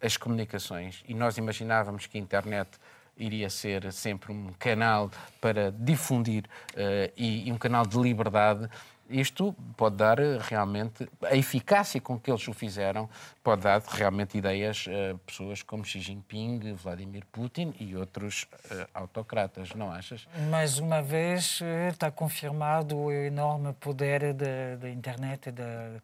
[0.00, 2.78] as comunicações e nós imaginávamos que a internet
[3.16, 8.68] iria ser sempre um canal para difundir eh, e, e um canal de liberdade.
[9.08, 13.08] Isto pode dar eh, realmente a eficácia com que eles o fizeram,
[13.44, 19.74] pode dar realmente ideias a pessoas como Xi Jinping, Vladimir Putin e outros eh, autocratas,
[19.74, 20.26] não achas?
[20.48, 26.00] Mais uma vez, eh, está confirmado o enorme poder da internet da,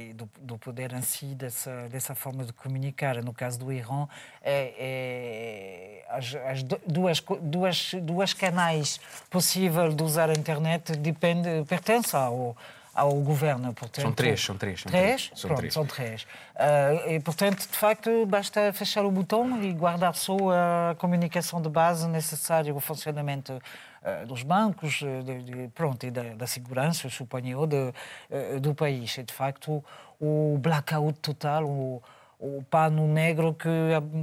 [0.00, 3.22] e do, do poder em si dessa, dessa forma de comunicar.
[3.22, 4.08] No caso do Irão,
[4.42, 11.48] é, é, as, as du- duas, duas, duas canais possíveis de usar a internet depende,
[11.68, 12.56] pertencem ao,
[12.94, 13.72] ao governo.
[13.74, 15.26] Portanto, São três, são três, são três?
[15.26, 15.74] três, são Pronto, três.
[15.74, 16.26] são três.
[16.56, 20.36] Ah, e, portanto, de facto, basta fechar o botão e guardar só
[20.90, 23.60] a comunicação de base necessária ao funcionamento
[24.26, 27.92] dos bancos, eh, de, de- pronto, e da, da segurança, eu suponho, de,
[28.30, 29.10] eh, do país.
[29.24, 29.84] De facto,
[30.20, 32.02] o blackout total, o,
[32.38, 33.68] o pano negro que,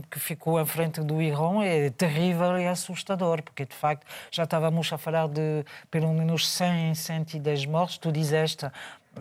[0.09, 4.91] que ficou em frente do Irão é terrível e assustador, porque de facto já estávamos
[4.91, 8.65] a falar de pelo menos 100, 110 mortes, tu dizeste,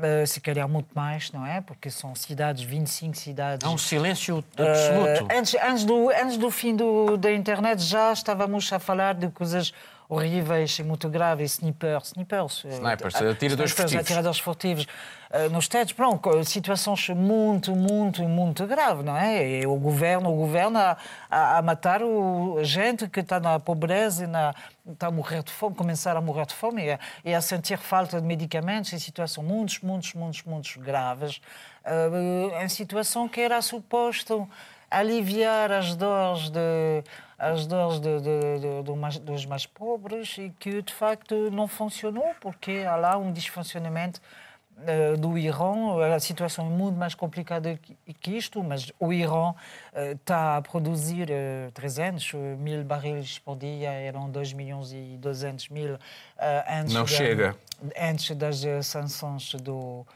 [0.01, 1.61] eh, se calhar muito mais, não é?
[1.61, 3.67] Porque são cidades, 25 cidades.
[3.67, 5.31] Há um silêncio absoluto.
[5.31, 9.29] Eh, antes, antes, do, antes do fim do, da internet já estávamos a falar de
[9.29, 9.75] coisas
[10.09, 13.95] horríveis e muito graves, snipers, snipers, eh, Snipers, ah, atiradores snipers, furtivos.
[13.95, 14.87] atiradores furtivos.
[15.31, 19.61] Eh, nos Estados, pronto, situações muito, muito, muito graves, não é?
[19.61, 20.97] E o governo, o governo a,
[21.29, 24.55] a, a matar o, gente que está na pobreza e na,
[24.89, 27.79] está a morrer de fome, começar a morrer de fome e a, e a sentir
[27.79, 31.41] falta de medicamentos em situações muito, muito, muito, muito graves,
[31.85, 34.49] eh, em situação que era suposto
[34.89, 37.03] aliviar as dores de
[37.39, 42.35] as dores de, de, de- mais- dos mais pobres e que de facto não funcionou
[42.41, 44.21] porque há lá um desfuncionamento
[44.87, 45.99] eh, do Irão.
[46.01, 47.79] A situação é muito mais complicada
[48.21, 49.55] que isto, mas o Irão
[49.95, 51.29] está a produzir
[51.75, 55.99] 300 mil barris por dia, eram 2 milhões e 200 mil
[56.69, 57.57] antes, Não da, chega.
[58.01, 60.07] antes das sanções do,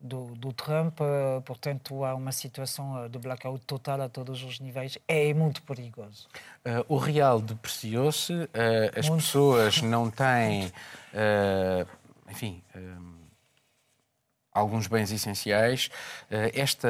[0.00, 0.98] do, do, Trump,
[1.44, 4.98] portanto há uma situação de blackout total a todos os níveis.
[5.08, 6.28] É muito perigoso.
[6.64, 8.48] Uh, o real depreciou-se, uh,
[8.96, 9.22] as muito.
[9.22, 11.86] pessoas não têm, uh,
[12.30, 12.62] enfim,
[14.52, 15.88] alguns bens essenciais.
[16.52, 16.88] Esta,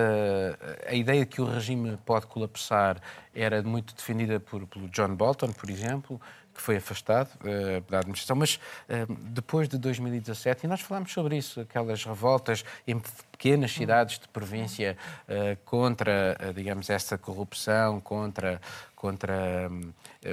[0.86, 3.00] a ideia de que o regime pode colapsar
[3.34, 6.20] era muito defendida por, pelo John Bolton, por exemplo,
[6.58, 11.36] que foi afastado uh, da administração, mas uh, depois de 2017, e nós falámos sobre
[11.36, 12.98] isso, aquelas revoltas em
[13.30, 14.96] pequenas cidades de província
[15.28, 18.60] uh, contra, digamos, essa corrupção, contra,
[18.96, 19.70] contra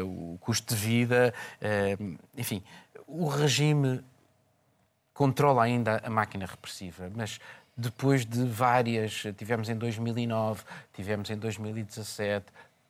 [0.03, 1.33] o custo de vida,
[2.35, 2.63] enfim,
[3.05, 4.03] o regime
[5.13, 7.39] controla ainda a máquina repressiva, mas
[7.77, 10.63] depois de várias, tivemos em 2009,
[10.93, 12.45] tivemos em 2017,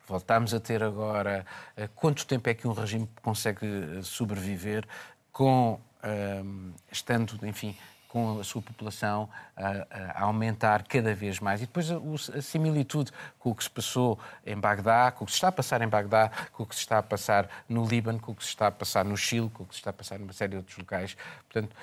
[0.06, 1.44] voltámos a ter agora.
[1.76, 4.86] Eh, quanto tempo é que um regime consegue eh, sobreviver
[5.32, 7.76] com, ehm, estando, enfim,
[8.08, 11.60] com a sua população a, aumentar cada vez mais.
[11.60, 11.96] E depois a,
[12.38, 15.52] a, similitude com o que se passou em Bagdá, com o que se está a
[15.52, 18.42] passar em Bagdá, com o que se está a passar no Líbano, com o que
[18.42, 20.52] se está a passar no Chile, com o que se está a passar numa série
[20.52, 21.16] de outros locais.
[21.50, 21.76] Portanto,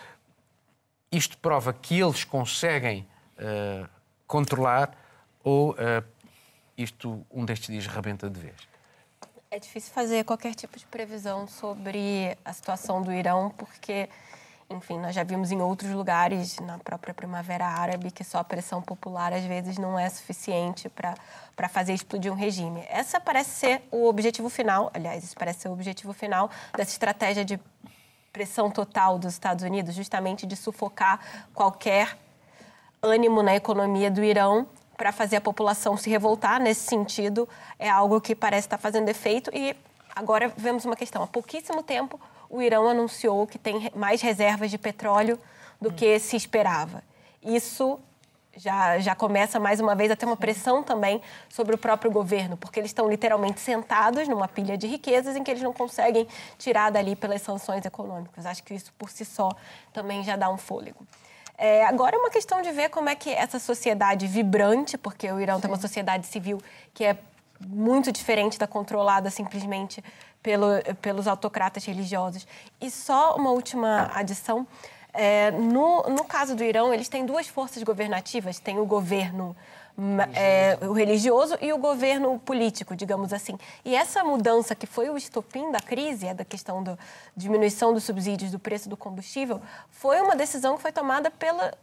[1.11, 3.07] isto prova que eles conseguem
[3.37, 3.87] uh,
[4.25, 4.97] controlar
[5.43, 6.03] ou uh,
[6.77, 8.55] isto um destes dias rebenta de vez?
[9.49, 14.09] É difícil fazer qualquer tipo de previsão sobre a situação do Irão, porque,
[14.67, 18.81] enfim, nós já vimos em outros lugares, na própria Primavera Árabe, que só a pressão
[18.81, 22.83] popular às vezes não é suficiente para fazer explodir um regime.
[22.89, 27.45] Essa parece ser o objetivo final, aliás, isso parece ser o objetivo final dessa estratégia
[27.45, 27.59] de
[28.31, 31.19] pressão total dos Estados Unidos, justamente de sufocar
[31.53, 32.17] qualquer
[33.03, 34.67] ânimo na economia do Irão
[34.97, 37.47] para fazer a população se revoltar nesse sentido
[37.79, 39.49] é algo que parece estar fazendo efeito.
[39.53, 39.75] E
[40.15, 42.19] agora vemos uma questão: há pouquíssimo tempo
[42.49, 45.39] o Irão anunciou que tem mais reservas de petróleo
[45.81, 47.03] do que se esperava.
[47.41, 47.99] Isso
[48.55, 52.55] já, já começa mais uma vez a ter uma pressão também sobre o próprio governo,
[52.55, 56.27] porque eles estão literalmente sentados numa pilha de riquezas em que eles não conseguem
[56.57, 58.45] tirar dali pelas sanções econômicas.
[58.45, 59.49] Acho que isso por si só
[59.91, 61.05] também já dá um fôlego.
[61.65, 65.39] É, agora é uma questão de ver como é que essa sociedade vibrante, porque o
[65.39, 65.61] Irão Sim.
[65.61, 66.61] tem uma sociedade civil
[66.93, 67.17] que é
[67.65, 70.03] muito diferente da controlada simplesmente
[70.41, 70.67] pelo,
[71.01, 72.45] pelos autocratas religiosos.
[72.81, 74.67] E só uma última adição.
[75.13, 78.59] É, no, no caso do Irão, eles têm duas forças governativas.
[78.59, 79.55] Tem o governo
[80.33, 83.57] é, o religioso e o governo político, digamos assim.
[83.85, 86.97] E essa mudança que foi o estopim da crise, é da questão da
[87.35, 91.73] diminuição dos subsídios do preço do combustível, foi uma decisão que foi tomada pela,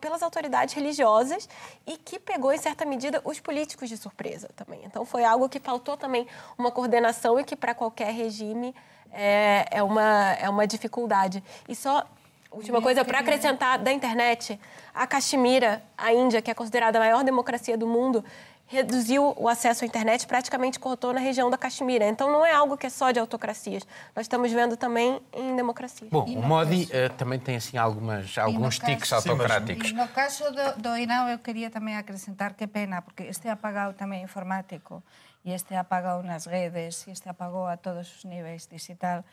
[0.00, 1.48] pelas autoridades religiosas
[1.86, 4.80] e que pegou, em certa medida, os políticos de surpresa também.
[4.84, 8.74] Então, foi algo que faltou também uma coordenação e que, para qualquer regime,
[9.12, 11.42] é, é, uma, é uma dificuldade.
[11.68, 12.04] E só
[12.50, 14.58] Última coisa, para acrescentar da internet,
[14.94, 18.24] a Caxemira, a Índia, que é considerada a maior democracia do mundo,
[18.68, 22.06] reduziu o acesso à internet, praticamente cortou na região da Caxemira.
[22.06, 23.82] Então não é algo que é só de autocracias.
[24.14, 26.08] Nós estamos vendo também em democracia.
[26.10, 29.88] Bom, o Modi uh, também tem assim algumas, alguns tiques caso, autocráticos.
[29.88, 30.06] Sim, mas...
[30.06, 30.88] no caso do, do
[31.30, 35.02] eu queria também acrescentar que pena, porque este apagado também informático
[35.44, 39.24] e este apagado nas redes e este apagou a todos os níveis digital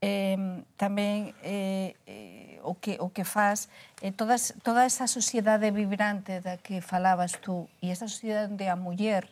[0.00, 3.68] eh, tamén eh, eh, o que o que faz
[4.00, 8.76] eh, todas, toda esa sociedade vibrante da que falabas tú e esa sociedade onde a
[8.76, 9.28] muller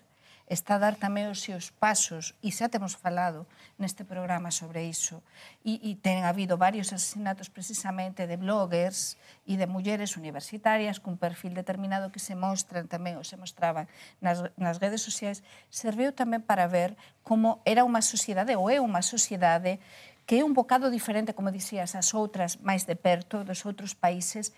[0.49, 3.45] está a dar tamén os seus pasos e xa temos falado
[3.77, 5.21] neste programa sobre iso
[5.61, 11.53] e, e ten habido varios asesinatos precisamente de bloggers e de mulleres universitarias cun perfil
[11.53, 13.89] determinado que se mostran tamén ou se mostraban
[14.25, 19.05] nas, nas redes sociais serviu tamén para ver como era unha sociedade ou é unha
[19.05, 19.81] sociedade
[20.29, 24.53] que é un bocado diferente, como dicías, as outras máis de perto, dos outros países,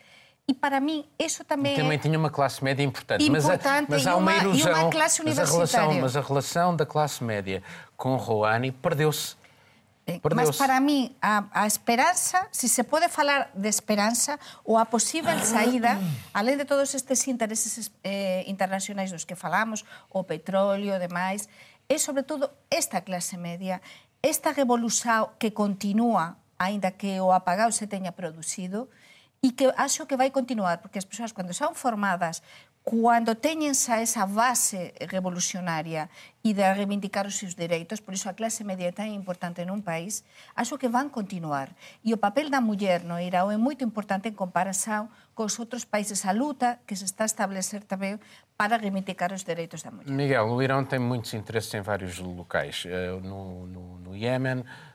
[0.48, 1.98] E para mim, isso também Também é...
[1.98, 3.22] tinha uma classe média importante.
[3.22, 4.72] importante mas, há, mas há uma, uma ilusão.
[4.72, 7.62] E uma classe mas, a relação, mas a relação da classe média
[7.96, 9.36] com Rouhani perdeu-se.
[10.06, 14.84] Perdeu mas para mim, a, a esperança, se se pode falar de esperança, ou a
[14.84, 16.00] possível saída,
[16.34, 21.48] além de todos estes interesses eh, internacionais dos que falamos, o petróleo e demais,
[21.88, 23.80] é sobretudo esta clase media,
[24.22, 28.92] esta revolución que continúa, aínda que o apagado se teña producido,
[29.40, 32.44] e que acho que vai continuar, porque as persoas cando son formadas,
[32.80, 36.08] Cuando teñen xa esa base revolucionaria
[36.40, 39.84] e de reivindicar os seus direitos, por iso a clase media é tan importante nun
[39.84, 40.24] país,
[40.56, 41.76] acho que van continuar.
[42.00, 46.24] E o papel da muller no Irao é moito importante en comparación cos outros países
[46.24, 48.16] a luta que se está a establecer tamén
[48.56, 50.08] para reivindicar os direitos da mulher.
[50.08, 52.88] Miguel, o Irão tem muitos interesses em vários locais.
[52.88, 54.12] Eh, No, no, no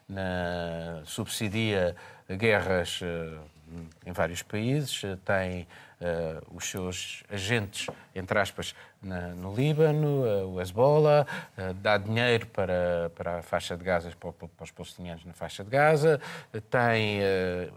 [0.10, 1.96] na, subsidia
[2.30, 3.38] guerras eh,
[4.06, 5.68] em vários países, eh, tem
[6.02, 11.26] eh, os seus agentes, entre aspas, na- no Líbano, eh, o Hezbollah,
[11.58, 15.64] eh, dá dinheiro para, para a faixa de Gaza, para, para os palestinianos na faixa
[15.64, 16.20] de Gaza,
[16.70, 17.20] tem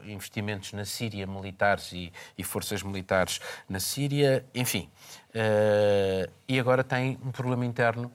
[0.04, 4.90] investimentos na Síria, militares e, e forças militares na Síria, enfim.
[6.48, 8.10] E agora tem um problema interno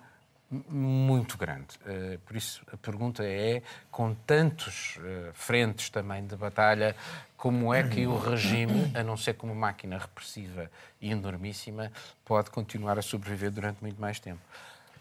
[0.69, 1.67] muito grande.
[1.85, 6.95] Eh, Por isso, a pergunta é, com tantos eh, frentes também de batalha,
[7.37, 11.91] como é que o regime, a não ser como máquina repressiva e enormíssima,
[12.23, 14.41] pode continuar a sobreviver durante muito mais tempo?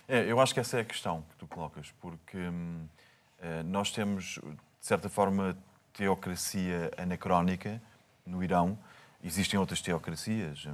[0.09, 2.87] É, eu acho que essa é a questão que tu colocas, porque hum,
[3.41, 5.57] eh, nós temos, de certa forma,
[5.93, 7.81] teocracia anacrónica
[8.27, 8.79] no Irão.
[9.23, 10.67] Existem outras teocracias.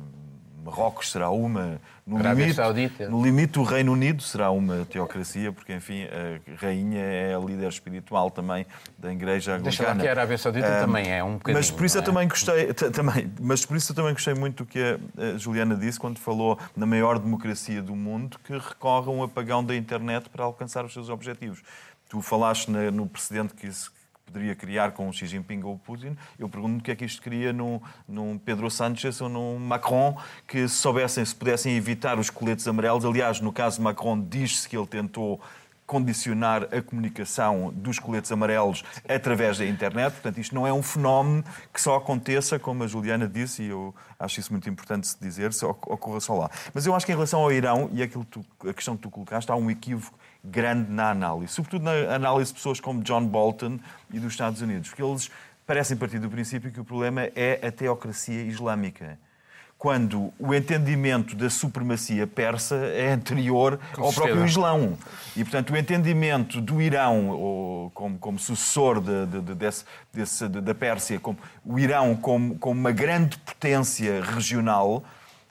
[0.64, 1.80] Marrocos será uma.
[2.06, 3.08] No Arábia limite, Saudita.
[3.08, 7.68] no limite, o Reino Unido será uma teocracia, porque, enfim, a rainha é a líder
[7.68, 8.66] espiritual também
[8.98, 10.00] da Igreja Deixa lá anglicana.
[10.02, 11.58] que a Arábia Saudita Ah, também é um bocadinho.
[11.58, 12.04] Mas por isso eu é?
[12.04, 14.80] também gostei, também, mas por isso eu também gostei muito do que
[15.18, 19.62] a, Juliana disse quando falou na maior democracia do mundo que recorre a um apagão
[19.62, 21.62] da internet para alcançar os seus objetivos.
[22.08, 23.92] Tu falaste no precedente que isso
[24.28, 26.16] poderia criar com o Xi Jinping ou o Putin.
[26.38, 30.16] Eu pergunto o que é que isto cria num, num Pedro Sánchez ou num Macron
[30.46, 33.04] que se soubessem, se pudessem evitar os coletes amarelos.
[33.04, 35.40] Aliás, no caso de Macron, diz-se que ele tentou
[35.86, 40.12] condicionar a comunicação dos coletes amarelos através da internet.
[40.12, 43.94] Portanto, isto não é um fenómeno que só aconteça, como a Juliana disse, e eu
[44.18, 46.50] acho isso muito importante se dizer, se oc- ocorra só lá.
[46.74, 49.10] Mas eu acho que em relação ao Irão, e aquilo tu- a questão que tu
[49.10, 51.52] colocaste, há um equívoco grande na análise.
[51.52, 53.78] Sobretudo na análise de pessoas como John Bolton
[54.12, 55.30] e dos Estados Unidos, porque eles
[55.66, 59.18] parecem partir do princípio que o problema é a teocracia islâmica
[59.76, 64.98] quando o entendimento da supremacia persa é anterior ao próprio Islão.
[65.36, 70.48] E, portanto, o entendimento do Irão ou, como, como sucessor de, de- de- desse- desse-
[70.48, 75.04] de- da Pérsia, como, o Irão como, como uma grande potência regional,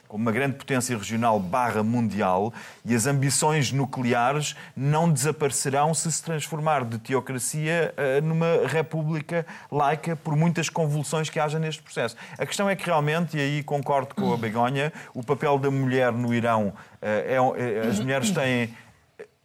[0.08, 2.52] como uma grande potência regional barra mundial,
[2.84, 10.16] e as ambições nucleares não desaparecerão se se transformar de teocracia eh, numa república laica,
[10.16, 12.16] por muitas convulsões que haja neste processo.
[12.38, 16.10] A questão é que realmente, e aí concordo com a Begonha, o papel da mulher
[16.10, 18.74] no Irão, eh, é- é- as mulheres têm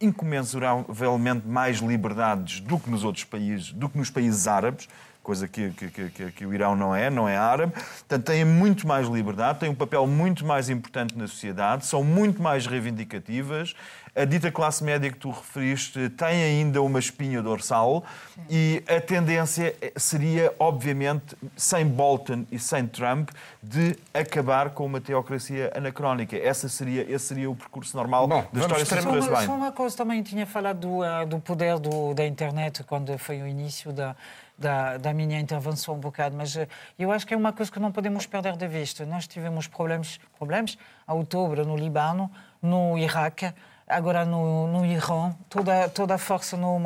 [0.00, 4.88] incomensuravelmente mais liberdades do que nos outros países, do que nos países árabes,
[5.24, 7.72] coisa que, que- que- que- o Irão não é, não é árabe.
[7.72, 12.40] Portanto, têm muito mais liberdade, têm um papel muito mais importante na sociedade, são muito
[12.40, 13.74] mais reivindicativas.
[14.16, 18.04] A dita classe média que tu referiste tem ainda uma espinha dorsal
[18.48, 25.72] e a tendência seria, obviamente, sem Bolton e sem Trump, de acabar com uma teocracia
[25.74, 26.36] anacrónica.
[26.36, 29.46] Essa seria, esse seria o percurso normal Bom, da vamos história se Só, bem.
[29.46, 33.42] só uma coisa também tinha falado do, ah, do poder do, da internet quando foi
[33.42, 34.14] o início da,
[34.56, 37.80] da, da minha intervenção um bocado, mas eh, eu acho que é uma coisa que
[37.80, 39.04] não podemos perder de vista.
[39.04, 42.30] Nós tivemos problemas, problemas a outubro no Líbano,
[42.62, 43.52] no Iraque,
[43.86, 46.78] agora no, no Irã, toda, toda a força no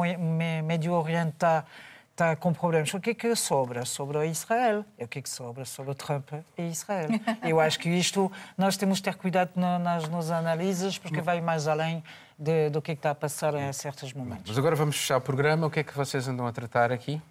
[0.65, 1.65] Médio Oriente está
[2.11, 2.93] está com problemas.
[2.95, 3.85] O que é que sobra?
[3.85, 4.85] Sobra Israel.
[4.99, 5.65] E o que é que sobra?
[5.65, 7.11] Sobra Trump e Israel.
[7.47, 11.41] Eu acho que isto nós temos de ter cuidado na- nas nossas análises, porque vai
[11.41, 12.03] mais além
[12.37, 14.47] de- do que é que está a passar em certos momentos.
[14.49, 15.69] Mas agora vamos fechar o programa.
[15.69, 17.23] O que é que vocês andam a tratar aqui?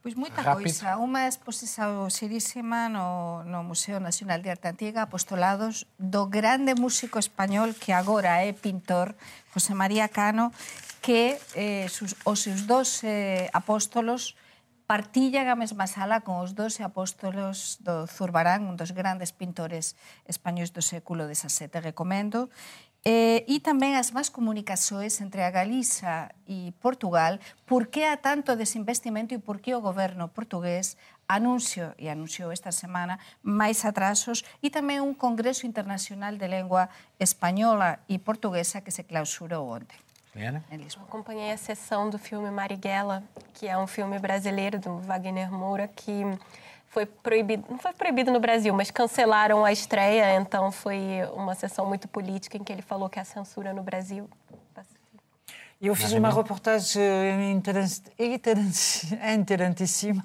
[0.00, 0.64] Pois moita Rápido.
[0.64, 0.96] coisa.
[0.96, 7.76] Unha exposición xirísima no, no Museo Nacional de Arte Antiga, apostolados do grande músico español
[7.76, 9.12] que agora é pintor,
[9.52, 10.56] José María Cano,
[11.04, 14.40] que eh, sus, os seus dos eh, apóstolos
[14.88, 20.72] partillan a mesma sala con os 12 apóstolos do Zurbarán, un dos grandes pintores españois
[20.72, 22.48] do século XVII, recomendo,
[23.00, 28.60] Eh, e tamén as más comunicações entre a Galiza e Portugal, por que há tanto
[28.60, 34.68] desinvestimento e por que o goberno portugués anuncio, e anunciou esta semana, máis atrasos e
[34.68, 39.96] tamén un congreso internacional de lengua española e portuguesa que se clausurou ontem
[40.34, 40.62] Liana?
[40.70, 41.06] Lisboa.
[41.08, 43.22] Acompanhei a sessão do filme Marighella,
[43.54, 46.22] que é um filme brasileiro do Wagner Moura, que
[46.90, 51.86] foi proibido, não foi proibido no Brasil, mas cancelaram a estreia, então foi uma sessão
[51.86, 54.28] muito política em que ele falou que a censura no Brasil.
[55.80, 60.22] Eu fiz uma reportagem interessantíssima,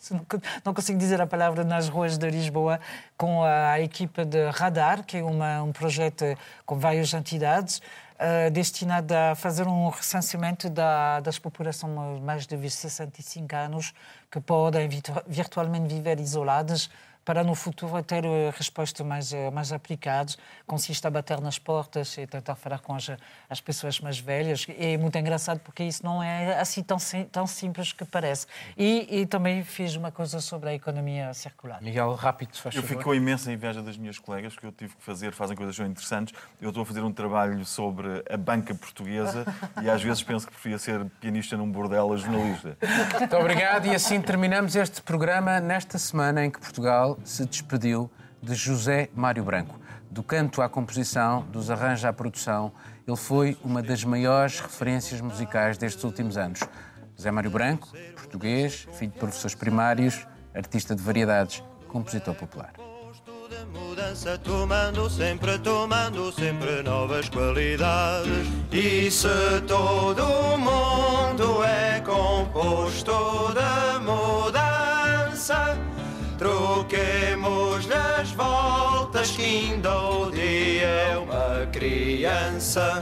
[0.64, 2.80] não consigo dizer a palavra, nas ruas de Lisboa,
[3.14, 6.24] com a equipa de Radar, que é uma, um projeto
[6.64, 7.82] com várias entidades,
[8.14, 13.92] uh, destinado a fazer um recenseamento da, das populações mais de 65 anos
[14.30, 14.88] que podem
[15.26, 16.90] virtualmente viver isoladas
[17.24, 20.36] para no futuro ter eh, respostas mais, eh, mais aplicadas.
[20.66, 23.10] Consiste a bater nas portas e tentar falar com as,
[23.48, 24.66] as pessoas mais velhas.
[24.68, 26.98] E é muito engraçado porque isso não é assim tão,
[27.32, 28.46] tão simples que parece.
[28.76, 31.82] E, e também fiz uma coisa sobre a economia circular.
[31.82, 34.94] Miguel, rápido, se faz Eu fico com imensa inveja das minhas colegas, porque eu tive
[34.94, 36.34] que fazer, fazem coisas tão interessantes.
[36.60, 39.46] Eu estou a fazer um trabalho sobre a banca portuguesa
[39.82, 42.76] e às vezes penso que preferia ser pianista num bordel a jornalista.
[43.18, 48.10] Muito obrigado e assim terminamos este programa nesta semana em que Portugal se despediu
[48.42, 49.78] de José Mário Branco.
[50.10, 52.72] Do canto à composição, dos arranjos à produção,
[53.06, 56.60] ele foi uma das maiores referências musicais destes últimos anos.
[57.16, 62.72] José Mário Branco, português, filho de professores primários, artista de variedades, compositor popular
[63.72, 68.46] mudança, tomando sempre, tomando sempre novas qualidades.
[68.72, 70.24] E se todo
[70.58, 73.12] mundo é composto
[73.54, 75.76] de mudança,
[76.38, 82.98] Troquemos nas voltas que ainda o dia é uma criança.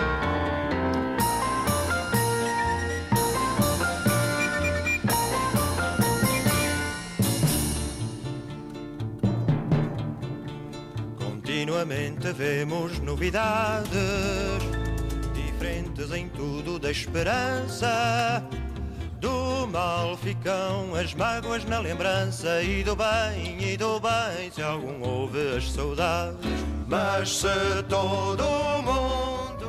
[11.18, 13.88] Continuamente vemos novidades
[15.34, 18.46] diferentes em tudo da esperança
[19.22, 25.00] do mal ficam as mágoas na lembrança E do bem, e do bem, se algum
[25.00, 26.50] ouve as saudades.
[26.88, 28.42] Mas se todo
[28.82, 29.61] mundo